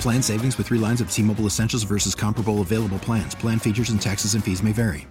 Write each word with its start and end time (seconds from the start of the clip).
Plan 0.00 0.22
savings 0.22 0.58
with 0.58 0.68
3 0.68 0.78
lines 0.78 1.00
of 1.00 1.10
T-Mobile 1.10 1.44
Essentials 1.46 1.84
versus 1.84 2.14
comparable 2.16 2.62
available 2.62 2.98
plans. 2.98 3.34
Plan 3.36 3.58
features 3.60 3.90
and 3.90 4.00
taxes 4.00 4.34
and 4.34 4.42
fees 4.42 4.62
may 4.62 4.72
vary. 4.72 5.06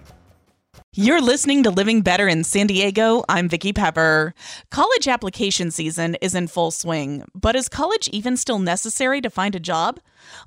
You're 0.98 1.20
listening 1.20 1.62
to 1.64 1.70
Living 1.70 2.00
Better 2.00 2.26
in 2.26 2.42
San 2.42 2.68
Diego. 2.68 3.22
I'm 3.28 3.50
Vicki 3.50 3.74
Pepper. 3.74 4.32
College 4.70 5.08
application 5.08 5.70
season 5.70 6.14
is 6.22 6.34
in 6.34 6.46
full 6.46 6.70
swing, 6.70 7.22
but 7.34 7.54
is 7.54 7.68
college 7.68 8.08
even 8.08 8.38
still 8.38 8.58
necessary 8.58 9.20
to 9.20 9.28
find 9.28 9.54
a 9.54 9.60
job? 9.60 10.00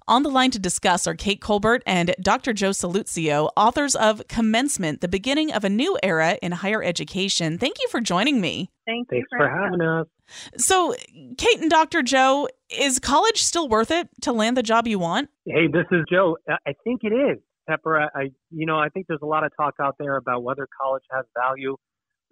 On 0.07 0.23
the 0.23 0.29
line 0.29 0.49
to 0.49 0.57
discuss 0.57 1.05
are 1.05 1.13
Kate 1.13 1.39
Colbert 1.39 1.83
and 1.85 2.15
Dr. 2.19 2.53
Joe 2.53 2.71
Sallustio, 2.71 3.49
authors 3.55 3.95
of 3.95 4.27
Commencement, 4.27 5.01
the 5.01 5.07
beginning 5.07 5.53
of 5.53 5.63
a 5.63 5.69
new 5.69 5.99
era 6.01 6.39
in 6.41 6.51
higher 6.51 6.81
education. 6.81 7.59
Thank 7.59 7.75
you 7.79 7.87
for 7.89 8.01
joining 8.01 8.41
me. 8.41 8.71
Thank 8.87 9.09
Thanks 9.09 9.27
you 9.31 9.37
for 9.37 9.47
having 9.47 9.81
us. 9.81 10.07
So, 10.57 10.95
Kate 11.37 11.59
and 11.59 11.69
Dr. 11.69 12.01
Joe, 12.01 12.47
is 12.69 12.99
college 12.99 13.41
still 13.41 13.67
worth 13.67 13.91
it 13.91 14.09
to 14.21 14.31
land 14.31 14.57
the 14.57 14.63
job 14.63 14.87
you 14.87 14.99
want? 14.99 15.29
Hey, 15.45 15.67
this 15.67 15.85
is 15.91 16.05
Joe. 16.11 16.37
I 16.47 16.73
think 16.83 17.01
it 17.03 17.13
is. 17.13 17.39
Pepper, 17.67 18.09
I, 18.15 18.31
you 18.49 18.65
know, 18.65 18.79
I 18.79 18.89
think 18.89 19.05
there's 19.07 19.21
a 19.21 19.27
lot 19.27 19.43
of 19.43 19.51
talk 19.55 19.75
out 19.79 19.95
there 19.99 20.17
about 20.17 20.43
whether 20.43 20.67
college 20.81 21.03
has 21.11 21.25
value. 21.37 21.75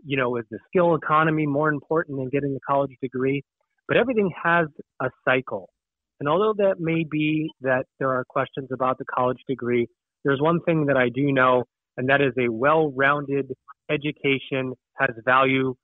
You 0.03 0.17
know, 0.17 0.35
is 0.37 0.45
the 0.49 0.59
skill 0.67 0.95
economy 0.95 1.45
more 1.45 1.69
important 1.69 2.17
than 2.17 2.29
getting 2.29 2.55
a 2.55 2.71
college 2.71 2.91
degree? 3.01 3.43
But 3.87 3.97
everything 3.97 4.31
has 4.43 4.67
a 4.99 5.09
cycle. 5.25 5.69
And 6.19 6.27
although 6.27 6.53
that 6.57 6.79
may 6.79 7.05
be 7.09 7.49
that 7.61 7.85
there 7.99 8.09
are 8.09 8.25
questions 8.25 8.69
about 8.73 8.97
the 8.97 9.05
college 9.05 9.39
degree, 9.47 9.87
there's 10.23 10.41
one 10.41 10.59
thing 10.61 10.87
that 10.87 10.97
I 10.97 11.09
do 11.09 11.31
know, 11.31 11.65
and 11.95 12.09
that 12.09 12.21
is 12.21 12.33
a 12.37 12.51
well-rounded 12.51 13.53
education 13.89 14.73
has 14.99 15.11
value 15.23 15.75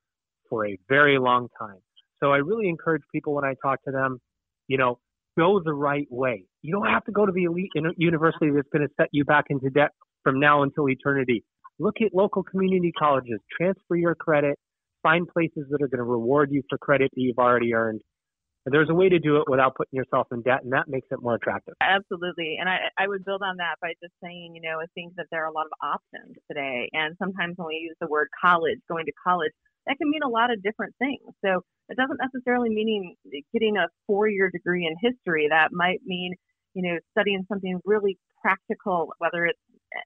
for 0.50 0.66
a 0.66 0.76
very 0.88 1.18
long 1.18 1.48
time. 1.58 1.78
So 2.22 2.32
I 2.32 2.38
really 2.38 2.68
encourage 2.68 3.02
people 3.12 3.34
when 3.34 3.44
I 3.44 3.54
talk 3.62 3.82
to 3.84 3.90
them, 3.90 4.20
you 4.68 4.78
know, 4.78 4.98
go 5.38 5.60
the 5.64 5.74
right 5.74 6.06
way. 6.10 6.44
You 6.62 6.72
don't 6.72 6.88
have 6.88 7.04
to 7.04 7.12
go 7.12 7.26
to 7.26 7.32
the 7.32 7.44
elite 7.44 7.70
university 7.96 8.50
that's 8.54 8.68
going 8.72 8.86
to 8.86 8.94
set 8.96 9.08
you 9.12 9.24
back 9.24 9.46
into 9.50 9.70
debt 9.70 9.90
from 10.22 10.40
now 10.40 10.62
until 10.62 10.88
eternity. 10.88 11.44
Look 11.78 11.96
at 12.00 12.14
local 12.14 12.42
community 12.42 12.92
colleges, 12.92 13.40
transfer 13.56 13.96
your 13.96 14.14
credit, 14.14 14.58
find 15.02 15.26
places 15.28 15.66
that 15.70 15.82
are 15.82 15.88
going 15.88 15.98
to 15.98 16.04
reward 16.04 16.50
you 16.52 16.62
for 16.68 16.78
credit 16.78 17.10
that 17.14 17.20
you've 17.20 17.38
already 17.38 17.74
earned. 17.74 18.00
And 18.64 18.72
there's 18.72 18.88
a 18.88 18.94
way 18.94 19.10
to 19.10 19.18
do 19.18 19.36
it 19.36 19.44
without 19.46 19.74
putting 19.74 19.98
yourself 19.98 20.28
in 20.32 20.40
debt, 20.40 20.60
and 20.62 20.72
that 20.72 20.88
makes 20.88 21.06
it 21.10 21.20
more 21.20 21.34
attractive. 21.34 21.74
Absolutely. 21.82 22.56
And 22.58 22.66
I, 22.66 22.78
I 22.96 23.06
would 23.06 23.22
build 23.22 23.42
on 23.42 23.58
that 23.58 23.74
by 23.82 23.92
just 24.02 24.14
saying, 24.22 24.52
you 24.54 24.62
know, 24.62 24.80
I 24.80 24.86
think 24.94 25.14
that 25.16 25.26
there 25.30 25.44
are 25.44 25.48
a 25.48 25.52
lot 25.52 25.66
of 25.66 25.72
options 25.82 26.36
today. 26.50 26.88
And 26.94 27.14
sometimes 27.18 27.56
when 27.58 27.68
we 27.68 27.74
use 27.74 27.96
the 28.00 28.06
word 28.06 28.28
college, 28.40 28.78
going 28.88 29.04
to 29.04 29.12
college, 29.22 29.52
that 29.86 29.96
can 29.98 30.10
mean 30.10 30.22
a 30.22 30.28
lot 30.28 30.52
of 30.52 30.62
different 30.62 30.94
things. 30.98 31.20
So 31.44 31.62
it 31.88 31.96
doesn't 31.96 32.20
necessarily 32.20 32.70
mean 32.70 33.16
getting 33.52 33.76
a 33.76 33.88
four 34.06 34.28
year 34.28 34.50
degree 34.50 34.86
in 34.86 34.94
history. 35.00 35.48
That 35.50 35.68
might 35.72 36.00
mean, 36.06 36.34
you 36.74 36.82
know, 36.82 36.98
studying 37.12 37.44
something 37.48 37.80
really 37.84 38.18
practical, 38.40 39.12
whether 39.18 39.46
it's 39.46 39.58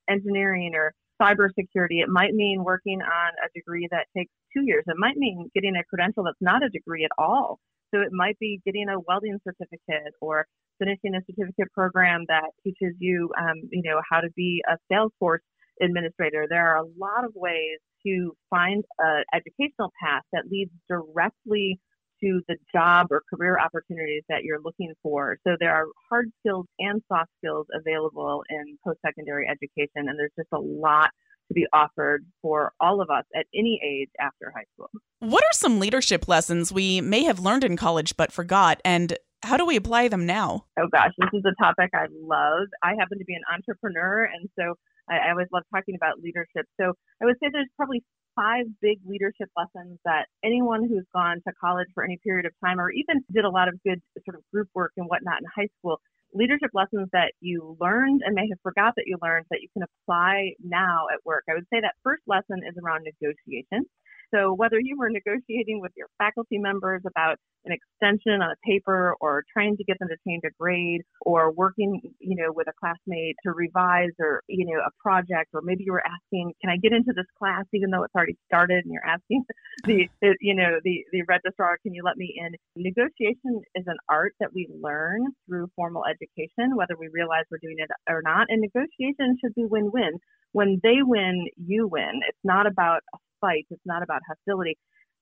engineering 0.09 0.73
or 0.75 0.93
cybersecurity. 1.21 2.03
It 2.03 2.09
might 2.09 2.35
mean 2.35 2.63
working 2.65 3.01
on 3.01 3.33
a 3.45 3.49
degree 3.55 3.89
that 3.91 4.07
takes 4.17 4.31
two 4.55 4.63
years. 4.65 4.85
It 4.87 4.97
might 4.99 5.17
mean 5.17 5.51
getting 5.55 5.75
a 5.77 5.85
credential 5.85 6.25
that's 6.25 6.37
not 6.41 6.65
a 6.65 6.69
degree 6.69 7.05
at 7.05 7.11
all. 7.19 7.59
So 7.93 8.01
it 8.01 8.13
might 8.13 8.39
be 8.39 8.61
getting 8.65 8.89
a 8.89 9.01
welding 9.01 9.39
certificate 9.45 10.13
or 10.21 10.47
finishing 10.79 11.15
a 11.15 11.21
certificate 11.27 11.73
program 11.73 12.25
that 12.29 12.51
teaches 12.63 12.95
you, 12.99 13.31
um, 13.41 13.57
you 13.71 13.83
know, 13.83 14.01
how 14.11 14.21
to 14.21 14.29
be 14.37 14.63
a 14.69 14.77
Salesforce 14.93 15.43
administrator. 15.83 16.47
There 16.49 16.69
are 16.69 16.77
a 16.77 16.87
lot 16.99 17.25
of 17.25 17.33
ways 17.35 17.79
to 18.09 18.37
find 18.51 18.85
an 18.99 19.25
educational 19.35 19.93
path 20.03 20.23
that 20.33 20.45
leads 20.51 20.73
directly 20.89 21.79
to 22.21 22.41
the 22.49 22.57
job 22.75 23.07
or 23.11 23.23
career 23.33 23.59
opportunities 23.61 24.25
that 24.29 24.43
you're 24.43 24.61
looking 24.65 24.93
for. 25.03 25.39
So 25.47 25.57
there 25.61 25.73
are 25.73 25.85
hard 26.11 26.31
skills 26.41 26.67
and 26.81 27.01
soft 27.07 27.31
skills 27.39 27.67
available 27.73 28.43
in 28.51 28.77
post-secondary 28.85 29.47
education, 29.49 30.09
and 30.09 30.19
there's 30.19 30.33
just 30.37 30.49
a 30.53 30.59
lot 30.59 31.11
to 31.47 31.55
be 31.55 31.67
offered 31.73 32.27
for 32.43 32.73
all 32.81 33.01
of 33.01 33.09
us 33.09 33.25
at 33.37 33.47
any 33.55 33.81
age 33.85 34.11
after 34.21 34.53
high 34.55 34.65
school. 34.75 34.91
What 35.21 35.45
are 35.45 35.53
some 35.53 35.79
leadership 35.79 36.27
lessons 36.27 36.73
we 36.73 37.01
may 37.01 37.23
have 37.23 37.39
learned 37.39 37.65
in 37.65 37.77
college 37.77 38.17
but 38.17 38.33
forgot, 38.33 38.81
and 38.85 39.17
how 39.43 39.57
do 39.57 39.65
we 39.65 39.77
apply 39.77 40.09
them 40.09 40.27
now? 40.27 40.67
Oh 40.79 40.89
gosh, 40.93 41.13
this 41.19 41.31
is 41.33 41.45
a 41.47 41.63
topic 41.63 41.91
I 41.95 42.07
love. 42.11 42.67
I 42.83 42.95
happen 42.99 43.19
to 43.19 43.25
be 43.25 43.35
an 43.35 43.43
entrepreneur, 43.55 44.25
and 44.25 44.49
so 44.59 44.75
I, 45.11 45.29
I 45.29 45.31
always 45.31 45.49
love 45.53 45.65
talking 45.75 45.95
about 45.95 46.21
leadership. 46.21 46.67
So 46.81 46.93
I 47.21 47.25
would 47.25 47.37
say 47.43 47.49
there's 47.53 47.71
probably 47.77 48.03
five 48.37 48.67
big 48.81 48.99
leadership 49.05 49.51
lessons 49.57 49.99
that 50.05 50.27
anyone 50.45 50.87
who's 50.87 51.05
gone 51.13 51.43
to 51.47 51.53
college 51.61 51.89
for 51.95 52.05
any 52.05 52.19
period 52.23 52.47
of 52.47 52.53
time 52.65 52.79
or 52.79 52.91
even 52.91 53.21
did 53.33 53.45
a 53.45 53.51
lot 53.51 53.69
of 53.69 53.75
good 53.83 54.01
sort 54.25 54.37
of 54.37 54.43
group 54.53 54.69
work 54.75 54.93
and 54.97 55.07
whatnot 55.09 55.41
in 55.41 55.47
high 55.51 55.69
school, 55.79 56.01
leadership 56.35 56.71
lessons 56.73 57.09
that 57.13 57.33
you 57.41 57.77
learned 57.81 58.23
and 58.25 58.35
may 58.35 58.47
have 58.49 58.61
forgot 58.63 58.95
that 58.97 59.05
you 59.07 59.17
learned 59.23 59.47
that 59.51 59.61
you 59.61 59.69
can 59.75 59.83
apply 59.83 60.53
now 60.63 61.07
at 61.13 61.19
work. 61.25 61.45
I 61.51 61.55
would 61.55 61.67
say 61.73 61.81
that 61.81 61.95
first 62.05 62.23
lesson 62.27 62.63
is 62.63 62.77
around 62.83 63.05
negotiation. 63.05 63.87
So 64.35 64.53
whether 64.53 64.79
you 64.79 64.97
were 64.99 65.11
negotiating 65.11 65.81
with 65.81 65.93
your 65.97 66.09
faculty 66.19 66.59
members 66.59 67.03
about 67.07 67.39
an 67.65 67.73
extension 67.73 68.41
on 68.43 68.51
a 68.51 68.57
paper 68.67 69.15
or 69.21 69.45
trying 69.53 69.77
to 69.77 69.85
get 69.85 69.99
them 69.99 70.09
to 70.09 70.17
change 70.27 70.43
a 70.45 70.51
grade 70.59 71.03
or 71.23 71.51
working, 71.53 72.01
you 72.19 72.37
know, 72.37 72.53
with 72.53 72.69
a 72.69 72.73
classmate 72.79 73.37
to 73.45 73.53
revise 73.53 74.13
or, 74.19 74.43
you 74.49 74.65
know, 74.65 74.81
a 74.81 74.91
project 75.03 75.51
or 75.55 75.61
maybe 75.63 75.85
you 75.85 75.93
were 75.93 76.05
asking, 76.07 76.53
can 76.61 76.71
I 76.71 76.77
get 76.77 76.93
into 76.93 77.13
this 77.15 77.27
class 77.39 77.65
even 77.73 77.91
though 77.91 78.05
it's 78.05 78.15
already 78.15 78.37
started 78.47 78.85
and 78.85 78.93
you're 78.93 79.07
asking 79.07 79.45
the, 79.85 80.09
the 80.23 80.37
you 80.41 80.55
know, 80.55 80.79
the, 80.85 81.05
the 81.13 81.23
registrar, 81.29 81.77
can 81.83 81.95
you 81.95 82.03
let 82.05 82.17
me 82.17 82.35
in? 82.37 82.55
Negotiation 82.77 83.61
is 83.75 83.85
an 83.87 83.99
art 84.09 84.35
that 84.41 84.53
we 84.55 84.69
learn 84.81 85.27
through 85.47 85.69
formal 85.77 86.05
education, 86.05 86.77
whether 86.77 86.97
we 86.99 87.09
realize 87.13 87.45
we're 87.51 87.59
doing 87.63 87.77
it 87.79 87.91
or 88.09 88.23
not. 88.23 88.47
And 88.49 88.61
negotiation 88.61 89.37
should 89.41 89.55
be 89.55 89.65
win-win. 89.65 90.19
When 90.53 90.81
they 90.83 91.03
win, 91.03 91.47
you 91.57 91.87
win. 91.87 92.21
It's 92.27 92.39
not 92.45 92.67
about 92.67 93.03
a 93.15 93.19
It's 93.43 93.87
not 93.87 94.03
about 94.03 94.21
hostility. 94.29 94.77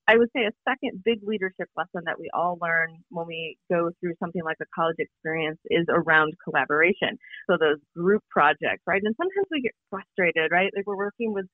I 0.08 0.16
would 0.16 0.28
say 0.34 0.44
a 0.44 0.52
second 0.68 1.02
big 1.04 1.18
leadership 1.24 1.68
lesson 1.76 2.02
that 2.06 2.18
we 2.18 2.30
all 2.32 2.58
learn 2.62 2.98
when 3.10 3.26
we 3.26 3.56
go 3.70 3.90
through 4.00 4.14
something 4.20 4.42
like 4.44 4.58
a 4.62 4.66
college 4.74 4.96
experience 4.98 5.58
is 5.66 5.84
around 5.88 6.34
collaboration. 6.44 7.18
So 7.50 7.56
those 7.58 7.78
group 7.96 8.22
projects, 8.30 8.82
right? 8.86 9.02
And 9.02 9.14
sometimes 9.16 9.46
we 9.50 9.62
get 9.62 9.72
frustrated, 9.90 10.52
right? 10.52 10.70
Like 10.76 10.86
we're 10.86 10.96
working 10.96 11.32
with 11.32 11.46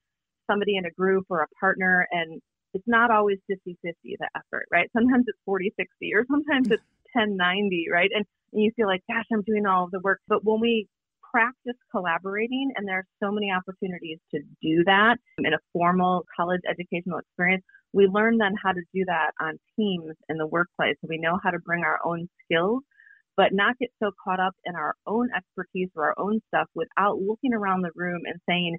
somebody 0.51 0.77
in 0.77 0.85
a 0.85 0.91
group 0.91 1.25
or 1.31 1.41
a 1.41 1.49
partner 1.61 2.07
and 2.11 2.43
it's 2.75 2.85
not 2.87 3.11
always 3.11 3.39
50 3.49 3.79
50 3.83 4.17
the 4.19 4.29
effort, 4.37 4.67
right? 4.71 4.89
Sometimes 4.93 5.25
it's 5.29 5.39
40 5.47 5.73
60 5.79 6.15
or 6.15 6.25
sometimes 6.29 6.71
it's 6.71 6.83
10 7.17 7.37
90, 7.37 7.87
right? 7.91 8.11
And, 8.15 8.25
and 8.53 8.63
you 8.63 8.71
feel 8.77 8.87
like, 8.87 9.03
gosh, 9.09 9.25
I'm 9.33 9.43
doing 9.43 9.67
all 9.67 9.85
of 9.85 9.91
the 9.91 10.01
work. 10.01 10.21
But 10.29 10.45
when 10.45 10.61
we 10.61 10.89
practice 11.33 11.77
collaborating, 11.91 12.71
and 12.77 12.87
there 12.87 12.99
are 12.99 13.07
so 13.23 13.33
many 13.33 13.51
opportunities 13.51 14.19
to 14.35 14.41
do 14.63 14.85
that 14.85 15.17
in 15.39 15.55
a 15.55 15.59
formal 15.73 16.25
college 16.37 16.61
educational 16.69 17.19
experience. 17.19 17.65
We 17.93 18.07
learn 18.07 18.39
then 18.39 18.55
how 18.63 18.73
to 18.73 18.81
do 18.95 19.05
that 19.07 19.33
on 19.41 19.59
teams 19.77 20.15
in 20.29 20.39
the 20.39 20.47
workplace. 20.47 20.97
We 21.03 21.19
know 21.19 21.39
how 21.43 21.51
to 21.51 21.59
bring 21.59 21.83
our 21.85 21.99
own 22.05 22.29
skills, 22.45 22.83
but 23.37 23.53
not 23.53 23.79
get 23.79 23.91
so 24.03 24.11
caught 24.23 24.41
up 24.41 24.55
in 24.65 24.77
our 24.77 24.95
own 25.07 25.29
expertise 25.37 25.89
or 25.97 26.07
our 26.07 26.15
own 26.19 26.41
stuff 26.49 26.69
without 26.75 27.19
looking 27.19 27.55
around 27.55 27.83
the 27.83 27.91
room 27.95 28.21
and 28.27 28.41
saying, 28.49 28.79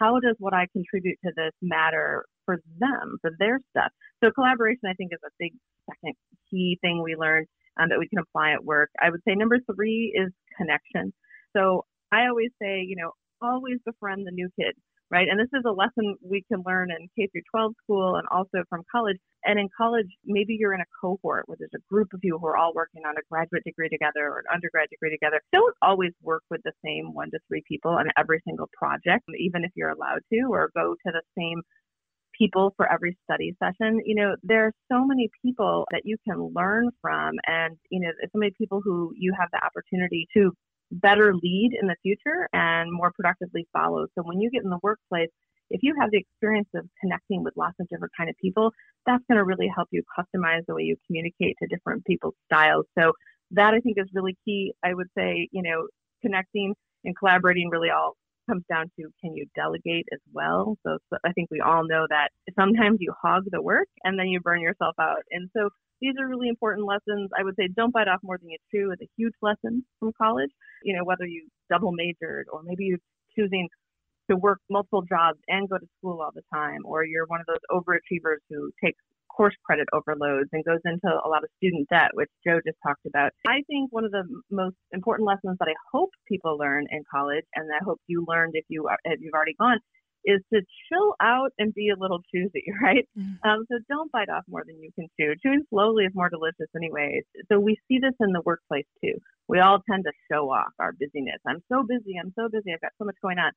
how 0.00 0.18
does 0.20 0.36
what 0.38 0.54
I 0.54 0.66
contribute 0.72 1.18
to 1.24 1.32
this 1.36 1.52
matter 1.60 2.24
for 2.44 2.58
them, 2.78 3.18
for 3.20 3.30
their 3.38 3.60
stuff? 3.70 3.90
So 4.22 4.30
collaboration, 4.30 4.82
I 4.86 4.94
think, 4.94 5.12
is 5.12 5.20
a 5.24 5.30
big 5.38 5.52
second 5.90 6.14
key 6.50 6.78
thing 6.80 7.02
we 7.02 7.16
learned 7.16 7.46
um, 7.80 7.88
that 7.88 7.98
we 7.98 8.08
can 8.08 8.18
apply 8.18 8.52
at 8.52 8.64
work. 8.64 8.90
I 9.00 9.10
would 9.10 9.20
say 9.26 9.34
number 9.34 9.58
three 9.74 10.12
is 10.14 10.32
connection. 10.56 11.12
So 11.56 11.84
I 12.12 12.26
always 12.28 12.50
say, 12.60 12.80
you 12.86 12.96
know, 12.96 13.12
always 13.40 13.78
befriend 13.84 14.26
the 14.26 14.32
new 14.32 14.48
kid. 14.58 14.74
right? 15.12 15.28
And 15.28 15.38
this 15.38 15.52
is 15.52 15.62
a 15.66 15.70
lesson 15.70 16.16
we 16.24 16.42
can 16.50 16.62
learn 16.66 16.90
in 16.90 17.06
K 17.14 17.28
through 17.30 17.42
12 17.54 17.74
school 17.84 18.16
and 18.16 18.26
also 18.32 18.64
from 18.70 18.82
college. 18.90 19.18
And 19.44 19.60
in 19.60 19.68
college, 19.76 20.06
maybe 20.24 20.56
you're 20.58 20.72
in 20.72 20.80
a 20.80 20.92
cohort 21.00 21.44
where 21.46 21.56
there's 21.58 21.76
a 21.76 21.92
group 21.92 22.08
of 22.14 22.20
you 22.22 22.38
who 22.38 22.46
are 22.46 22.56
all 22.56 22.72
working 22.74 23.02
on 23.06 23.14
a 23.18 23.26
graduate 23.30 23.62
degree 23.64 23.90
together 23.90 24.26
or 24.26 24.38
an 24.38 24.52
undergrad 24.52 24.88
degree 24.88 25.10
together. 25.10 25.40
Don't 25.52 25.74
always 25.82 26.12
work 26.22 26.42
with 26.50 26.62
the 26.64 26.72
same 26.84 27.12
one 27.12 27.30
to 27.32 27.38
three 27.46 27.62
people 27.68 27.90
on 27.92 28.06
every 28.18 28.40
single 28.46 28.70
project, 28.72 29.24
even 29.38 29.64
if 29.64 29.70
you're 29.76 29.90
allowed 29.90 30.22
to, 30.32 30.40
or 30.50 30.70
go 30.74 30.94
to 31.06 31.12
the 31.12 31.22
same 31.36 31.60
people 32.38 32.72
for 32.78 32.90
every 32.90 33.16
study 33.24 33.54
session. 33.62 34.00
You 34.06 34.14
know, 34.14 34.36
there 34.42 34.66
are 34.66 34.72
so 34.90 35.04
many 35.04 35.28
people 35.44 35.84
that 35.90 36.02
you 36.04 36.16
can 36.26 36.52
learn 36.56 36.88
from, 37.02 37.34
and, 37.46 37.76
you 37.90 38.00
know, 38.00 38.08
so 38.22 38.38
many 38.38 38.52
people 38.56 38.80
who 38.82 39.12
you 39.14 39.34
have 39.38 39.50
the 39.52 39.60
opportunity 39.62 40.26
to 40.34 40.52
better 40.92 41.34
lead 41.34 41.70
in 41.80 41.88
the 41.88 41.96
future 42.02 42.48
and 42.52 42.92
more 42.92 43.12
productively 43.12 43.66
follow. 43.72 44.06
So 44.14 44.22
when 44.22 44.40
you 44.40 44.50
get 44.50 44.62
in 44.62 44.70
the 44.70 44.78
workplace, 44.82 45.30
if 45.70 45.82
you 45.82 45.94
have 45.98 46.10
the 46.10 46.18
experience 46.18 46.68
of 46.74 46.86
connecting 47.00 47.42
with 47.42 47.54
lots 47.56 47.76
of 47.80 47.88
different 47.88 48.12
kind 48.16 48.28
of 48.28 48.36
people, 48.36 48.72
that's 49.06 49.24
going 49.28 49.38
to 49.38 49.44
really 49.44 49.70
help 49.74 49.88
you 49.90 50.02
customize 50.18 50.66
the 50.66 50.74
way 50.74 50.82
you 50.82 50.96
communicate 51.06 51.56
to 51.62 51.68
different 51.68 52.04
people's 52.04 52.34
styles. 52.44 52.84
So 52.98 53.12
that 53.52 53.74
I 53.74 53.80
think 53.80 53.96
is 53.98 54.08
really 54.14 54.36
key. 54.44 54.74
I 54.84 54.92
would 54.92 55.08
say, 55.16 55.48
you 55.50 55.62
know, 55.62 55.88
connecting 56.20 56.74
and 57.04 57.16
collaborating 57.16 57.70
really 57.70 57.90
all 57.90 58.16
comes 58.52 58.64
down 58.68 58.90
to 58.98 59.08
can 59.20 59.34
you 59.34 59.46
delegate 59.54 60.06
as 60.12 60.20
well? 60.32 60.76
So, 60.84 60.98
so 61.10 61.16
I 61.24 61.32
think 61.32 61.50
we 61.50 61.60
all 61.60 61.86
know 61.86 62.06
that 62.08 62.28
sometimes 62.58 62.98
you 63.00 63.12
hog 63.20 63.44
the 63.50 63.62
work 63.62 63.88
and 64.04 64.18
then 64.18 64.28
you 64.28 64.40
burn 64.40 64.60
yourself 64.60 64.94
out. 65.00 65.22
And 65.30 65.48
so 65.56 65.70
these 66.00 66.14
are 66.20 66.28
really 66.28 66.48
important 66.48 66.86
lessons. 66.86 67.30
I 67.38 67.44
would 67.44 67.54
say 67.56 67.68
don't 67.74 67.92
bite 67.92 68.08
off 68.08 68.20
more 68.22 68.38
than 68.38 68.50
you 68.50 68.58
chew 68.70 68.92
is 68.92 68.98
a 69.00 69.08
huge 69.16 69.34
lesson 69.40 69.84
from 69.98 70.12
college. 70.20 70.50
You 70.82 70.96
know, 70.96 71.04
whether 71.04 71.24
you 71.24 71.48
double 71.70 71.92
majored 71.92 72.46
or 72.52 72.62
maybe 72.64 72.84
you're 72.84 72.98
choosing 73.36 73.68
to 74.30 74.36
work 74.36 74.58
multiple 74.70 75.02
jobs 75.02 75.38
and 75.48 75.68
go 75.68 75.78
to 75.78 75.86
school 75.98 76.20
all 76.20 76.30
the 76.34 76.42
time, 76.52 76.80
or 76.84 77.04
you're 77.04 77.26
one 77.26 77.40
of 77.40 77.46
those 77.46 77.64
overachievers 77.70 78.38
who 78.50 78.70
takes 78.82 79.00
course 79.36 79.54
credit 79.64 79.88
overloads 79.92 80.48
and 80.52 80.64
goes 80.64 80.80
into 80.84 81.08
a 81.08 81.28
lot 81.28 81.44
of 81.44 81.50
student 81.56 81.88
debt, 81.88 82.10
which 82.14 82.30
Joe 82.46 82.60
just 82.64 82.78
talked 82.86 83.06
about. 83.06 83.32
I 83.46 83.62
think 83.66 83.92
one 83.92 84.04
of 84.04 84.12
the 84.12 84.24
most 84.50 84.76
important 84.92 85.26
lessons 85.26 85.56
that 85.58 85.68
I 85.68 85.74
hope 85.92 86.10
people 86.28 86.58
learn 86.58 86.86
in 86.90 87.02
college, 87.10 87.44
and 87.54 87.68
I 87.72 87.82
hope 87.84 88.00
you 88.06 88.24
learned 88.26 88.52
if 88.54 88.64
you 88.68 88.88
are, 88.88 88.98
if 89.04 89.20
you've 89.20 89.34
already 89.34 89.54
gone, 89.58 89.78
is 90.24 90.40
to 90.52 90.60
chill 90.88 91.14
out 91.20 91.50
and 91.58 91.74
be 91.74 91.90
a 91.90 91.98
little 91.98 92.20
choosy, 92.32 92.64
right? 92.82 93.08
Mm-hmm. 93.18 93.48
Um, 93.48 93.64
so 93.70 93.78
don't 93.88 94.12
bite 94.12 94.28
off 94.28 94.44
more 94.48 94.62
than 94.66 94.80
you 94.80 94.90
can 94.94 95.08
chew. 95.18 95.34
Chewing 95.42 95.64
slowly 95.70 96.04
is 96.04 96.12
more 96.14 96.30
delicious, 96.30 96.68
anyways. 96.76 97.24
So 97.50 97.58
we 97.58 97.76
see 97.88 97.98
this 97.98 98.14
in 98.20 98.32
the 98.32 98.42
workplace 98.44 98.86
too. 99.02 99.14
We 99.48 99.58
all 99.58 99.82
tend 99.90 100.04
to 100.04 100.12
show 100.30 100.50
off 100.50 100.72
our 100.78 100.92
busyness. 100.92 101.40
I'm 101.46 101.62
so 101.70 101.82
busy. 101.82 102.16
I'm 102.20 102.32
so 102.38 102.48
busy. 102.48 102.72
I've 102.72 102.80
got 102.80 102.92
so 102.98 103.04
much 103.04 103.16
going 103.20 103.38
on. 103.38 103.52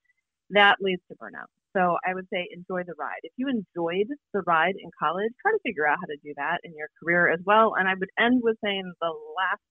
That 0.52 0.78
leads 0.82 1.02
to 1.10 1.18
burnout. 1.18 1.50
So 1.76 1.98
I 2.08 2.14
would 2.14 2.28
say 2.32 2.48
enjoy 2.52 2.84
the 2.88 2.96
ride. 2.98 3.20
If 3.24 3.34
you 3.36 3.48
enjoyed 3.50 4.08
the 4.34 4.42
ride 4.48 4.76
in 4.80 4.90
college, 4.98 5.32
try 5.42 5.52
to 5.52 5.60
figure 5.66 5.88
out 5.88 5.98
how 6.00 6.08
to 6.08 6.18
do 6.24 6.34
that 6.38 6.60
in 6.64 6.72
your 6.78 6.88
career 7.04 7.32
as 7.32 7.40
well. 7.46 7.74
And 7.78 7.88
I 7.88 7.94
would 8.00 8.10
end 8.20 8.42
with 8.44 8.56
saying 8.64 8.94
the 9.02 9.12
last 9.36 9.62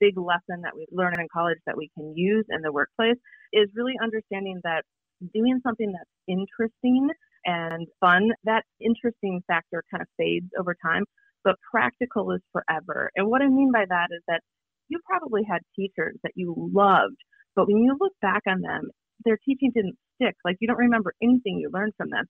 big 0.00 0.16
lesson 0.16 0.62
that 0.62 0.74
we 0.74 0.86
learn 0.90 1.14
in 1.20 1.28
college 1.32 1.58
that 1.66 1.76
we 1.76 1.90
can 1.94 2.16
use 2.16 2.46
in 2.48 2.62
the 2.62 2.72
workplace 2.72 3.20
is 3.52 3.68
really 3.76 3.94
understanding 4.02 4.60
that 4.64 4.82
doing 5.34 5.60
something 5.62 5.92
that's 5.92 6.10
interesting 6.26 7.08
and 7.44 7.86
fun, 8.00 8.30
that 8.44 8.64
interesting 8.80 9.42
factor 9.46 9.84
kind 9.90 10.00
of 10.00 10.08
fades 10.16 10.48
over 10.58 10.74
time, 10.84 11.04
but 11.44 11.56
practical 11.70 12.32
is 12.32 12.40
forever. 12.50 13.10
And 13.14 13.28
what 13.28 13.42
I 13.42 13.48
mean 13.48 13.70
by 13.72 13.84
that 13.88 14.08
is 14.10 14.22
that 14.26 14.40
you 14.88 14.98
probably 15.08 15.42
had 15.48 15.60
teachers 15.76 16.16
that 16.22 16.32
you 16.34 16.54
loved, 16.56 17.16
but 17.54 17.66
when 17.68 17.78
you 17.78 17.96
look 18.00 18.12
back 18.20 18.42
on 18.48 18.60
them, 18.60 18.90
their 19.24 19.38
teaching 19.44 19.72
didn't 19.74 19.96
stick. 20.16 20.36
Like 20.44 20.56
you 20.60 20.68
don't 20.68 20.78
remember 20.78 21.14
anything 21.22 21.58
you 21.58 21.70
learned 21.72 21.94
from 21.96 22.10
them. 22.10 22.24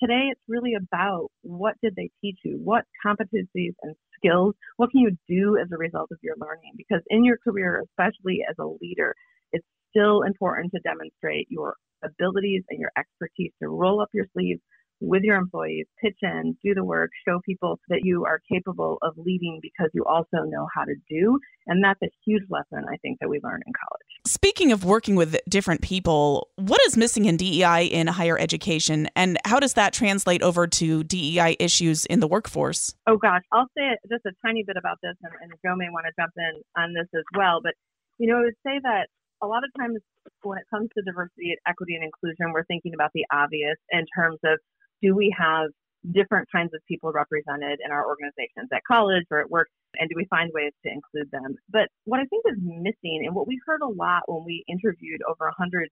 Today, 0.00 0.28
it's 0.30 0.40
really 0.46 0.74
about 0.74 1.28
what 1.42 1.74
did 1.82 1.94
they 1.96 2.10
teach 2.20 2.38
you? 2.44 2.60
What 2.62 2.84
competencies 3.04 3.74
and 3.82 3.96
skills? 4.16 4.54
What 4.76 4.90
can 4.90 5.00
you 5.00 5.16
do 5.28 5.58
as 5.60 5.68
a 5.72 5.76
result 5.76 6.10
of 6.12 6.18
your 6.22 6.36
learning? 6.38 6.72
Because 6.76 7.02
in 7.08 7.24
your 7.24 7.38
career, 7.42 7.82
especially 7.82 8.40
as 8.48 8.54
a 8.60 8.66
leader, 8.80 9.14
it's 9.52 9.66
still 9.90 10.22
important 10.22 10.72
to 10.72 10.80
demonstrate 10.80 11.48
your 11.50 11.74
abilities 12.04 12.62
and 12.70 12.78
your 12.78 12.92
expertise 12.96 13.52
to 13.60 13.68
roll 13.68 14.00
up 14.00 14.08
your 14.12 14.26
sleeves 14.32 14.60
with 15.00 15.22
your 15.22 15.36
employees, 15.36 15.86
pitch 16.02 16.16
in, 16.22 16.56
do 16.64 16.74
the 16.74 16.84
work, 16.84 17.10
show 17.26 17.40
people 17.44 17.78
that 17.88 18.00
you 18.02 18.24
are 18.24 18.40
capable 18.50 18.98
of 19.02 19.14
leading 19.16 19.60
because 19.62 19.90
you 19.92 20.04
also 20.04 20.44
know 20.44 20.66
how 20.74 20.84
to 20.84 20.94
do. 21.08 21.38
And 21.66 21.82
that's 21.82 22.00
a 22.02 22.08
huge 22.26 22.42
lesson 22.50 22.84
I 22.90 22.96
think 22.96 23.18
that 23.20 23.28
we 23.28 23.40
learn 23.42 23.62
in 23.66 23.72
college. 23.72 24.06
Speaking 24.26 24.72
of 24.72 24.84
working 24.84 25.14
with 25.14 25.36
different 25.48 25.82
people, 25.82 26.48
what 26.56 26.80
is 26.86 26.96
missing 26.96 27.26
in 27.26 27.36
DEI 27.36 27.84
in 27.84 28.06
higher 28.06 28.38
education 28.38 29.08
and 29.14 29.38
how 29.44 29.60
does 29.60 29.74
that 29.74 29.92
translate 29.92 30.42
over 30.42 30.66
to 30.66 31.04
DEI 31.04 31.56
issues 31.60 32.04
in 32.06 32.20
the 32.20 32.28
workforce? 32.28 32.94
Oh 33.06 33.16
gosh, 33.16 33.42
I'll 33.52 33.70
say 33.76 33.96
just 34.10 34.26
a 34.26 34.32
tiny 34.44 34.64
bit 34.66 34.76
about 34.76 34.98
this 35.02 35.14
and, 35.22 35.32
and 35.42 35.52
Joe 35.64 35.76
may 35.76 35.88
want 35.90 36.06
to 36.06 36.12
jump 36.20 36.32
in 36.36 36.62
on 36.76 36.94
this 36.94 37.08
as 37.14 37.24
well. 37.36 37.60
But 37.62 37.74
you 38.18 38.28
know, 38.28 38.38
I 38.38 38.42
would 38.42 38.58
say 38.66 38.80
that 38.82 39.06
a 39.42 39.46
lot 39.46 39.62
of 39.62 39.70
times 39.78 40.00
when 40.42 40.58
it 40.58 40.64
comes 40.70 40.88
to 40.96 41.02
diversity, 41.02 41.54
equity, 41.66 41.94
and 41.94 42.04
inclusion, 42.04 42.52
we're 42.52 42.64
thinking 42.64 42.94
about 42.94 43.10
the 43.14 43.24
obvious 43.32 43.76
in 43.90 44.04
terms 44.14 44.38
of 44.44 44.58
do 45.02 45.14
we 45.14 45.34
have 45.38 45.70
different 46.12 46.48
kinds 46.54 46.72
of 46.74 46.80
people 46.86 47.12
represented 47.12 47.80
in 47.84 47.90
our 47.90 48.06
organizations 48.06 48.70
at 48.72 48.82
college 48.86 49.24
or 49.30 49.40
at 49.40 49.50
work, 49.50 49.68
and 49.98 50.08
do 50.08 50.14
we 50.16 50.26
find 50.30 50.50
ways 50.54 50.72
to 50.84 50.92
include 50.92 51.30
them? 51.30 51.56
But 51.68 51.88
what 52.04 52.20
I 52.20 52.26
think 52.26 52.44
is 52.46 52.58
missing, 52.62 53.24
and 53.26 53.34
what 53.34 53.46
we 53.48 53.58
heard 53.66 53.82
a 53.82 53.88
lot 53.88 54.22
when 54.26 54.44
we 54.44 54.64
interviewed 54.68 55.20
over 55.28 55.46
100 55.46 55.88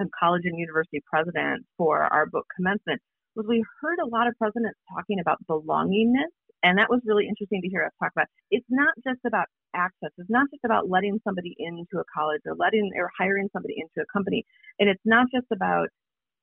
um, 0.00 0.08
college 0.18 0.42
and 0.44 0.58
university 0.58 1.02
presidents 1.10 1.66
for 1.76 2.02
our 2.02 2.26
book 2.26 2.46
commencement, 2.54 3.02
was 3.34 3.46
we 3.48 3.64
heard 3.80 3.98
a 3.98 4.08
lot 4.08 4.26
of 4.26 4.34
presidents 4.38 4.78
talking 4.94 5.18
about 5.20 5.38
belongingness 5.46 6.32
and 6.62 6.78
that 6.78 6.90
was 6.90 7.00
really 7.04 7.28
interesting 7.28 7.62
to 7.62 7.68
hear 7.68 7.84
us 7.84 7.92
talk 8.02 8.10
about. 8.16 8.26
It's 8.50 8.66
not 8.68 8.94
just 9.06 9.20
about 9.26 9.46
access. 9.74 10.10
It's 10.18 10.30
not 10.30 10.50
just 10.50 10.64
about 10.64 10.90
letting 10.90 11.20
somebody 11.22 11.54
into 11.58 11.98
a 12.02 12.06
college 12.12 12.42
or 12.46 12.54
letting 12.58 12.90
or 12.96 13.10
hiring 13.16 13.48
somebody 13.52 13.76
into 13.78 14.02
a 14.02 14.12
company. 14.12 14.44
And 14.78 14.88
it's 14.88 15.02
not 15.04 15.26
just 15.32 15.46
about 15.52 15.88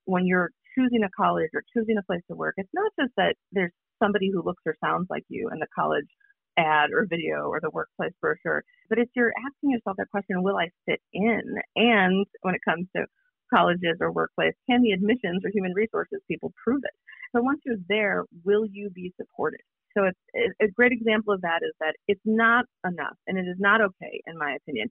when 0.05 0.25
you're 0.25 0.51
choosing 0.75 1.03
a 1.03 1.09
college 1.15 1.49
or 1.53 1.63
choosing 1.73 1.97
a 1.97 2.03
place 2.03 2.21
to 2.29 2.35
work. 2.35 2.55
It's 2.57 2.69
not 2.73 2.91
just 2.99 3.13
that 3.17 3.35
there's 3.51 3.71
somebody 4.01 4.29
who 4.31 4.43
looks 4.43 4.61
or 4.65 4.75
sounds 4.83 5.07
like 5.09 5.23
you 5.29 5.49
in 5.51 5.59
the 5.59 5.67
college 5.73 6.07
ad 6.57 6.91
or 6.93 7.05
video 7.09 7.47
or 7.47 7.59
the 7.61 7.69
workplace 7.71 8.13
brochure, 8.21 8.63
but 8.89 8.99
it's 8.99 9.11
you're 9.15 9.33
asking 9.45 9.71
yourself 9.71 9.97
that 9.97 10.09
question, 10.09 10.43
will 10.43 10.57
I 10.57 10.69
fit 10.85 11.01
in? 11.13 11.41
And 11.75 12.25
when 12.41 12.55
it 12.55 12.61
comes 12.67 12.87
to 12.95 13.05
colleges 13.53 13.97
or 13.99 14.11
workplace, 14.11 14.53
can 14.69 14.81
the 14.81 14.91
admissions 14.91 15.43
or 15.43 15.51
human 15.53 15.73
resources 15.73 16.19
people 16.27 16.53
prove 16.63 16.81
it? 16.83 16.95
So 17.35 17.41
once 17.41 17.59
you're 17.65 17.75
there, 17.89 18.23
will 18.43 18.65
you 18.65 18.89
be 18.89 19.13
supported? 19.19 19.61
So 19.97 20.05
it's 20.05 20.53
a 20.61 20.67
great 20.67 20.91
example 20.91 21.33
of 21.33 21.41
that 21.41 21.59
is 21.61 21.73
that 21.79 21.95
it's 22.07 22.21
not 22.25 22.65
enough, 22.85 23.15
and 23.27 23.37
it 23.37 23.47
is 23.47 23.57
not 23.59 23.81
okay, 23.81 24.21
in 24.27 24.37
my 24.37 24.55
opinion, 24.55 24.89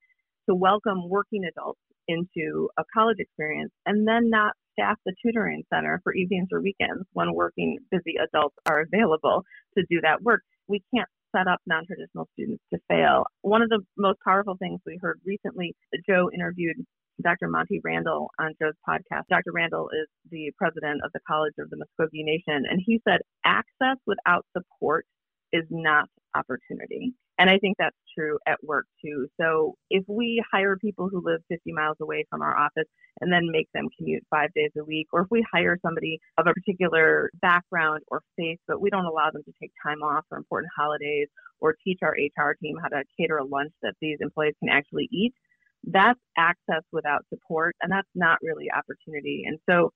to 0.49 0.55
welcome 0.55 1.09
working 1.09 1.45
adults 1.45 1.81
into 2.09 2.69
a 2.79 2.85
college 2.93 3.17
experience 3.19 3.73
and 3.87 4.07
then 4.07 4.29
not 4.29 4.53
staff 4.75 4.99
the 5.07 5.14
tutoring 5.25 5.62
center 5.73 6.00
for 6.04 6.12
evenings 6.14 6.49
or 6.52 6.61
weekends 6.61 7.04
when 7.12 7.35
working 7.35 7.78
busy 7.90 8.16
adults 8.23 8.57
are 8.66 8.81
available 8.81 9.43
to 9.78 9.85
do 9.90 10.00
that 10.02 10.23
work. 10.23 10.43
We 10.69 10.83
can't 10.95 11.09
set 11.35 11.49
up 11.49 11.61
non-traditional 11.66 12.28
students 12.35 12.62
to 12.73 12.78
fail. 12.88 13.25
One 13.43 13.62
of 13.62 13.69
the 13.69 13.81
most 13.97 14.19
powerful 14.25 14.57
things 14.59 14.81
we 14.87 14.99
heard 15.00 15.21
recently, 15.25 15.75
Joe 16.09 16.31
interviewed 16.33 16.76
Dr. 17.23 17.49
Monte 17.49 17.81
Randall 17.85 18.28
on 18.38 18.52
Joe's 18.61 18.75
podcast. 18.88 19.23
Dr. 19.31 19.52
Randall 19.52 19.88
is 19.90 20.09
the 20.31 20.52
president 20.59 21.00
of 21.04 21.11
the 21.14 21.21
College 21.26 21.54
of 21.59 21.71
the 21.71 21.76
Muscogee 21.76 22.25
Nation, 22.25 22.64
and 22.69 22.81
he 22.85 23.00
said 23.07 23.21
access 23.45 23.99
without 24.07 24.45
support 24.57 25.07
is 25.52 25.64
not 25.71 26.09
opportunity. 26.35 27.14
And 27.38 27.50
I 27.50 27.59
think 27.59 27.76
that's 27.79 27.97
true 28.17 28.38
at 28.47 28.62
work 28.62 28.87
too. 29.05 29.26
So 29.41 29.75
if 29.91 30.05
we 30.09 30.43
hire 30.53 30.76
people 30.76 31.09
who 31.09 31.23
live 31.25 31.41
50 31.49 31.73
miles 31.73 31.97
away 32.00 32.25
from 32.31 32.43
our 32.43 32.57
office 32.57 32.88
and 33.21 33.33
then 33.33 33.50
make 33.50 33.69
them 33.75 33.88
commute 33.97 34.25
five 34.31 34.50
days 34.55 34.71
a 34.79 34.85
week, 34.85 35.09
or 35.12 35.23
if 35.23 35.29
we 35.31 35.45
hire 35.53 35.79
somebody 35.83 36.21
of 36.38 36.47
a 36.47 36.53
particular 36.53 37.31
background 37.43 38.03
or 38.09 38.23
faith, 38.37 38.59
but 38.69 38.81
we 38.81 38.91
don't 38.91 39.05
allow 39.05 39.31
them 39.33 39.43
to 39.45 39.53
take 39.61 39.73
time 39.85 40.03
off 40.03 40.25
for 40.29 40.38
important 40.38 40.71
holidays 40.76 41.29
or 41.61 41.75
teach 41.85 42.00
our 42.03 42.12
HR 42.12 42.55
team 42.62 42.76
how 42.81 42.88
to 42.88 43.03
cater 43.19 43.38
a 43.38 43.45
lunch 43.45 43.73
that 43.83 43.95
these 44.00 44.19
employees 44.21 44.55
can 44.61 44.69
actually 44.69 45.09
eat, 45.12 45.35
that's 45.87 46.21
access 46.37 46.83
without 46.93 47.25
support, 47.29 47.76
and 47.83 47.91
that's 47.91 48.09
not 48.14 48.38
really 48.43 48.67
opportunity. 48.71 49.45
And 49.47 49.59
so 49.69 49.93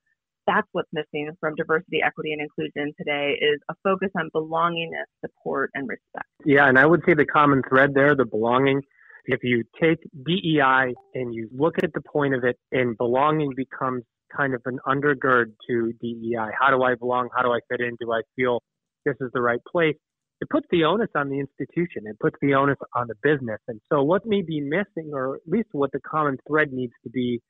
that's 0.49 0.67
what's 0.73 0.88
missing 0.93 1.31
from 1.38 1.55
diversity, 1.55 2.00
equity, 2.05 2.33
and 2.33 2.40
inclusion 2.40 2.93
today 2.99 3.38
is 3.40 3.61
a 3.69 3.75
focus 3.85 4.09
on 4.17 4.31
belongingness, 4.35 5.07
support, 5.21 5.71
and 5.75 5.88
respect. 5.88 6.26
Yeah, 6.45 6.69
and 6.69 6.78
I 6.78 6.87
would 6.87 7.02
say 7.07 7.14
the 7.14 7.26
common 7.26 7.62
thread 7.69 7.93
there, 7.95 8.17
the 8.17 8.25
belonging. 8.25 8.81
If 9.26 9.40
you 9.43 9.62
take 9.81 9.99
DEI 10.25 10.95
and 11.14 11.35
you 11.35 11.49
look 11.55 11.75
at 11.83 11.93
the 11.93 12.00
point 12.00 12.35
of 12.35 12.45
it, 12.45 12.57
and 12.73 12.97
belonging 12.97 13.52
becomes 13.55 14.02
kind 14.35 14.55
of 14.55 14.62
an 14.64 14.78
undergird 14.87 15.52
to 15.69 15.93
DEI. 16.00 16.50
How 16.59 16.71
do 16.71 16.83
I 16.83 16.95
belong? 16.95 17.28
How 17.37 17.43
do 17.43 17.50
I 17.50 17.61
fit 17.71 17.81
in? 17.81 17.97
Do 18.00 18.12
I 18.12 18.23
feel 18.35 18.62
this 19.05 19.17
is 19.21 19.31
the 19.35 19.43
right 19.43 19.61
place? 19.71 19.97
it 20.40 20.49
puts 20.50 20.67
the 20.71 20.85
onus 20.85 21.09
on 21.14 21.28
the 21.28 21.40
institution. 21.40 22.05
It 22.07 22.19
puts 22.21 22.37
the 22.40 22.55
onus 22.55 22.76
on 22.95 23.09
the 23.09 23.14
business. 23.23 23.59
And 23.67 23.81
so 23.90 24.02
what 24.02 24.25
may 24.25 24.43
be 24.43 24.61
missing, 24.61 25.11
or 25.12 25.37
at 25.37 25.40
least 25.47 25.69
what 25.73 25.90
the 25.93 26.00
common 26.00 26.38
thread 26.47 26.73
needs 26.73 26.93
to 27.05 27.11
be 27.11 27.40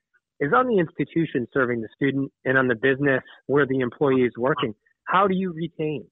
is 0.40 0.52
on 0.54 0.68
the 0.68 0.78
institution 0.78 1.46
serving 1.52 1.80
the 1.80 1.88
student 1.94 2.30
and 2.44 2.56
on 2.56 2.68
the 2.68 2.74
business 2.74 3.22
where 3.46 3.66
the 3.66 3.80
employee 3.80 4.22
is 4.22 4.32
working. 4.36 4.74
How 5.04 5.26
do 5.26 5.34
you 5.34 5.52
retain? 5.52 6.06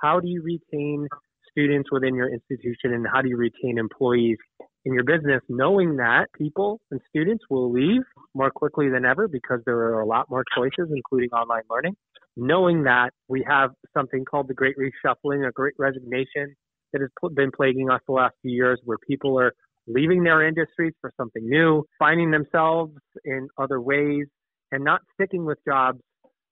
How 0.00 0.20
do 0.20 0.28
you 0.28 0.42
retain 0.42 1.08
students 1.50 1.90
within 1.92 2.14
your 2.14 2.32
institution 2.32 2.92
and 2.92 3.06
how 3.12 3.22
do 3.22 3.28
you 3.28 3.36
retain 3.36 3.78
employees 3.78 4.38
in 4.84 4.94
your 4.94 5.04
business 5.04 5.40
knowing 5.48 5.96
that 5.96 6.26
people 6.36 6.80
and 6.90 7.00
students 7.08 7.44
will 7.48 7.72
leave 7.72 8.02
more 8.34 8.50
quickly 8.50 8.88
than 8.88 9.04
ever 9.04 9.28
because 9.28 9.60
there 9.64 9.76
are 9.76 10.00
a 10.00 10.06
lot 10.06 10.28
more 10.28 10.44
choices, 10.56 10.90
including 10.94 11.30
online 11.30 11.62
learning. 11.70 11.94
Knowing 12.36 12.84
that 12.84 13.10
we 13.28 13.44
have 13.46 13.70
something 13.94 14.24
called 14.24 14.48
the 14.48 14.54
Great 14.54 14.74
Reshuffling, 14.76 15.46
a 15.46 15.52
Great 15.52 15.74
Resignation 15.78 16.54
that 16.92 17.00
has 17.00 17.10
been 17.34 17.50
plaguing 17.54 17.90
us 17.90 18.00
the 18.06 18.12
last 18.12 18.34
few 18.42 18.50
years, 18.50 18.80
where 18.84 18.98
people 19.06 19.38
are 19.38 19.52
leaving 19.86 20.22
their 20.22 20.46
industries 20.46 20.92
for 21.00 21.12
something 21.16 21.48
new, 21.48 21.84
finding 21.98 22.30
themselves 22.30 22.92
in 23.24 23.48
other 23.58 23.80
ways, 23.80 24.26
and 24.70 24.84
not 24.84 25.00
sticking 25.14 25.44
with 25.44 25.58
jobs 25.66 26.00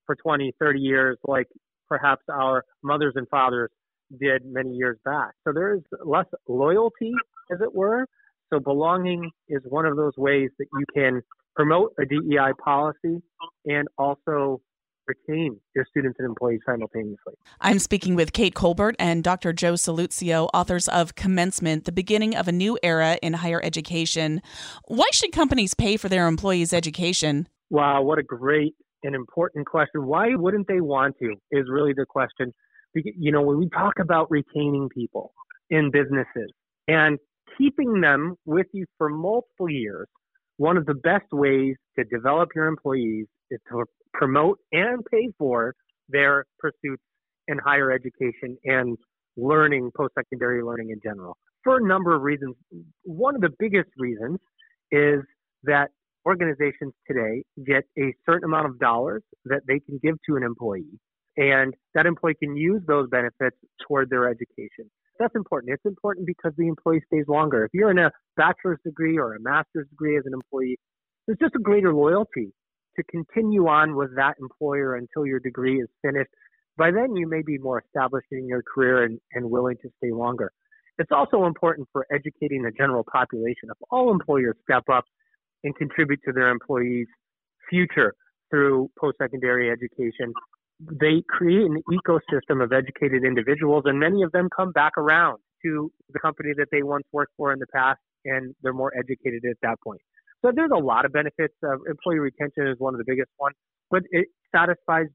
for 0.06 0.16
20, 0.16 0.52
30 0.58 0.80
years 0.80 1.18
like 1.26 1.46
perhaps 1.88 2.22
our 2.30 2.64
mothers 2.82 3.12
and 3.16 3.28
fathers 3.28 3.70
did 4.20 4.42
many 4.44 4.70
years 4.70 4.98
back. 5.04 5.30
So 5.46 5.52
there 5.52 5.74
is 5.74 5.82
less 6.04 6.26
loyalty, 6.48 7.12
as 7.52 7.60
it 7.60 7.74
were. 7.74 8.06
So 8.52 8.58
belonging 8.58 9.30
is 9.48 9.62
one 9.68 9.86
of 9.86 9.96
those 9.96 10.12
ways 10.16 10.50
that 10.58 10.66
you 10.78 10.84
can 10.94 11.22
promote 11.54 11.92
a 11.98 12.04
DEI 12.04 12.52
policy 12.62 13.22
and 13.66 13.86
also 13.98 14.60
retain 15.10 15.58
your 15.74 15.84
students 15.88 16.18
and 16.18 16.28
employees 16.28 16.60
simultaneously. 16.64 17.34
I'm 17.60 17.78
speaking 17.78 18.14
with 18.14 18.32
Kate 18.32 18.54
Colbert 18.54 18.96
and 18.98 19.24
Dr. 19.24 19.52
Joe 19.52 19.74
Sallustio, 19.74 20.48
authors 20.54 20.88
of 20.88 21.14
Commencement, 21.14 21.84
the 21.84 21.92
beginning 21.92 22.36
of 22.36 22.48
a 22.48 22.52
new 22.52 22.78
era 22.82 23.18
in 23.22 23.34
higher 23.34 23.60
education. 23.62 24.40
Why 24.86 25.06
should 25.12 25.32
companies 25.32 25.74
pay 25.74 25.96
for 25.96 26.08
their 26.08 26.26
employees' 26.26 26.72
education? 26.72 27.48
Wow, 27.70 28.02
what 28.02 28.18
a 28.18 28.22
great 28.22 28.74
and 29.02 29.14
important 29.14 29.66
question. 29.66 30.06
Why 30.06 30.34
wouldn't 30.34 30.68
they 30.68 30.80
want 30.80 31.16
to? 31.20 31.34
Is 31.50 31.66
really 31.68 31.92
the 31.94 32.06
question. 32.06 32.52
You 32.94 33.32
know, 33.32 33.42
when 33.42 33.58
we 33.58 33.68
talk 33.70 33.94
about 34.00 34.30
retaining 34.30 34.88
people 34.88 35.32
in 35.70 35.90
businesses 35.90 36.50
and 36.88 37.18
keeping 37.56 38.00
them 38.00 38.34
with 38.44 38.66
you 38.72 38.84
for 38.98 39.08
multiple 39.08 39.70
years, 39.70 40.08
one 40.56 40.76
of 40.76 40.86
the 40.86 40.94
best 40.94 41.26
ways 41.32 41.76
to 41.96 42.04
develop 42.04 42.50
your 42.54 42.66
employees 42.66 43.26
is 43.50 43.60
to 43.70 43.84
promote 44.12 44.58
and 44.72 45.04
pay 45.10 45.28
for 45.38 45.74
their 46.08 46.44
pursuits 46.58 47.02
in 47.48 47.58
higher 47.58 47.90
education 47.90 48.56
and 48.64 48.96
learning, 49.36 49.90
post 49.96 50.12
secondary 50.18 50.62
learning 50.62 50.90
in 50.90 51.00
general, 51.02 51.36
for 51.64 51.78
a 51.78 51.86
number 51.86 52.14
of 52.14 52.22
reasons. 52.22 52.54
One 53.04 53.34
of 53.34 53.40
the 53.40 53.50
biggest 53.58 53.90
reasons 53.96 54.38
is 54.90 55.20
that 55.64 55.90
organizations 56.26 56.92
today 57.06 57.42
get 57.66 57.84
a 57.98 58.12
certain 58.26 58.44
amount 58.44 58.66
of 58.66 58.78
dollars 58.78 59.22
that 59.46 59.62
they 59.66 59.80
can 59.80 59.98
give 60.02 60.16
to 60.28 60.36
an 60.36 60.42
employee, 60.42 60.98
and 61.36 61.74
that 61.94 62.06
employee 62.06 62.36
can 62.42 62.56
use 62.56 62.82
those 62.86 63.08
benefits 63.08 63.56
toward 63.86 64.10
their 64.10 64.28
education. 64.28 64.90
That's 65.18 65.34
important. 65.34 65.72
It's 65.72 65.84
important 65.84 66.26
because 66.26 66.52
the 66.56 66.66
employee 66.66 67.02
stays 67.06 67.24
longer. 67.28 67.64
If 67.64 67.70
you're 67.74 67.90
in 67.90 67.98
a 67.98 68.10
bachelor's 68.36 68.78
degree 68.84 69.18
or 69.18 69.34
a 69.34 69.40
master's 69.40 69.86
degree 69.90 70.16
as 70.16 70.24
an 70.24 70.32
employee, 70.32 70.78
there's 71.26 71.38
just 71.38 71.54
a 71.54 71.58
greater 71.58 71.94
loyalty 71.94 72.52
to 72.96 73.02
continue 73.04 73.66
on 73.68 73.96
with 73.96 74.14
that 74.16 74.36
employer 74.40 74.96
until 74.96 75.26
your 75.26 75.40
degree 75.40 75.80
is 75.80 75.88
finished. 76.02 76.30
By 76.76 76.90
then, 76.90 77.14
you 77.16 77.28
may 77.28 77.42
be 77.42 77.58
more 77.58 77.82
established 77.84 78.28
in 78.32 78.46
your 78.46 78.62
career 78.62 79.04
and, 79.04 79.20
and 79.32 79.50
willing 79.50 79.76
to 79.82 79.90
stay 79.98 80.12
longer. 80.12 80.52
It's 80.98 81.10
also 81.12 81.44
important 81.44 81.88
for 81.92 82.06
educating 82.12 82.62
the 82.62 82.72
general 82.76 83.04
population. 83.10 83.70
If 83.70 83.76
all 83.90 84.10
employers 84.10 84.56
step 84.62 84.84
up 84.92 85.04
and 85.64 85.74
contribute 85.76 86.20
to 86.26 86.32
their 86.32 86.48
employees' 86.50 87.06
future 87.68 88.14
through 88.50 88.90
post 88.98 89.16
secondary 89.18 89.70
education, 89.70 90.32
they 91.00 91.22
create 91.28 91.66
an 91.66 91.82
ecosystem 91.90 92.62
of 92.62 92.72
educated 92.72 93.24
individuals, 93.24 93.84
and 93.86 93.98
many 93.98 94.22
of 94.22 94.32
them 94.32 94.48
come 94.54 94.72
back 94.72 94.92
around 94.96 95.38
to 95.62 95.92
the 96.12 96.18
company 96.18 96.50
that 96.56 96.66
they 96.72 96.82
once 96.82 97.04
worked 97.12 97.32
for 97.36 97.52
in 97.52 97.58
the 97.58 97.66
past, 97.72 98.00
and 98.24 98.54
they're 98.62 98.72
more 98.72 98.92
educated 98.98 99.44
at 99.44 99.56
that 99.62 99.76
point. 99.84 100.00
So 100.44 100.52
there's 100.54 100.70
a 100.74 100.78
lot 100.80 101.04
of 101.04 101.12
benefits. 101.12 101.54
Uh, 101.62 101.76
employee 101.88 102.18
retention 102.18 102.66
is 102.66 102.76
one 102.78 102.94
of 102.94 102.98
the 102.98 103.04
biggest 103.06 103.30
ones, 103.38 103.54
but 103.90 104.02
it 104.10 104.28
satisfies 104.54 105.06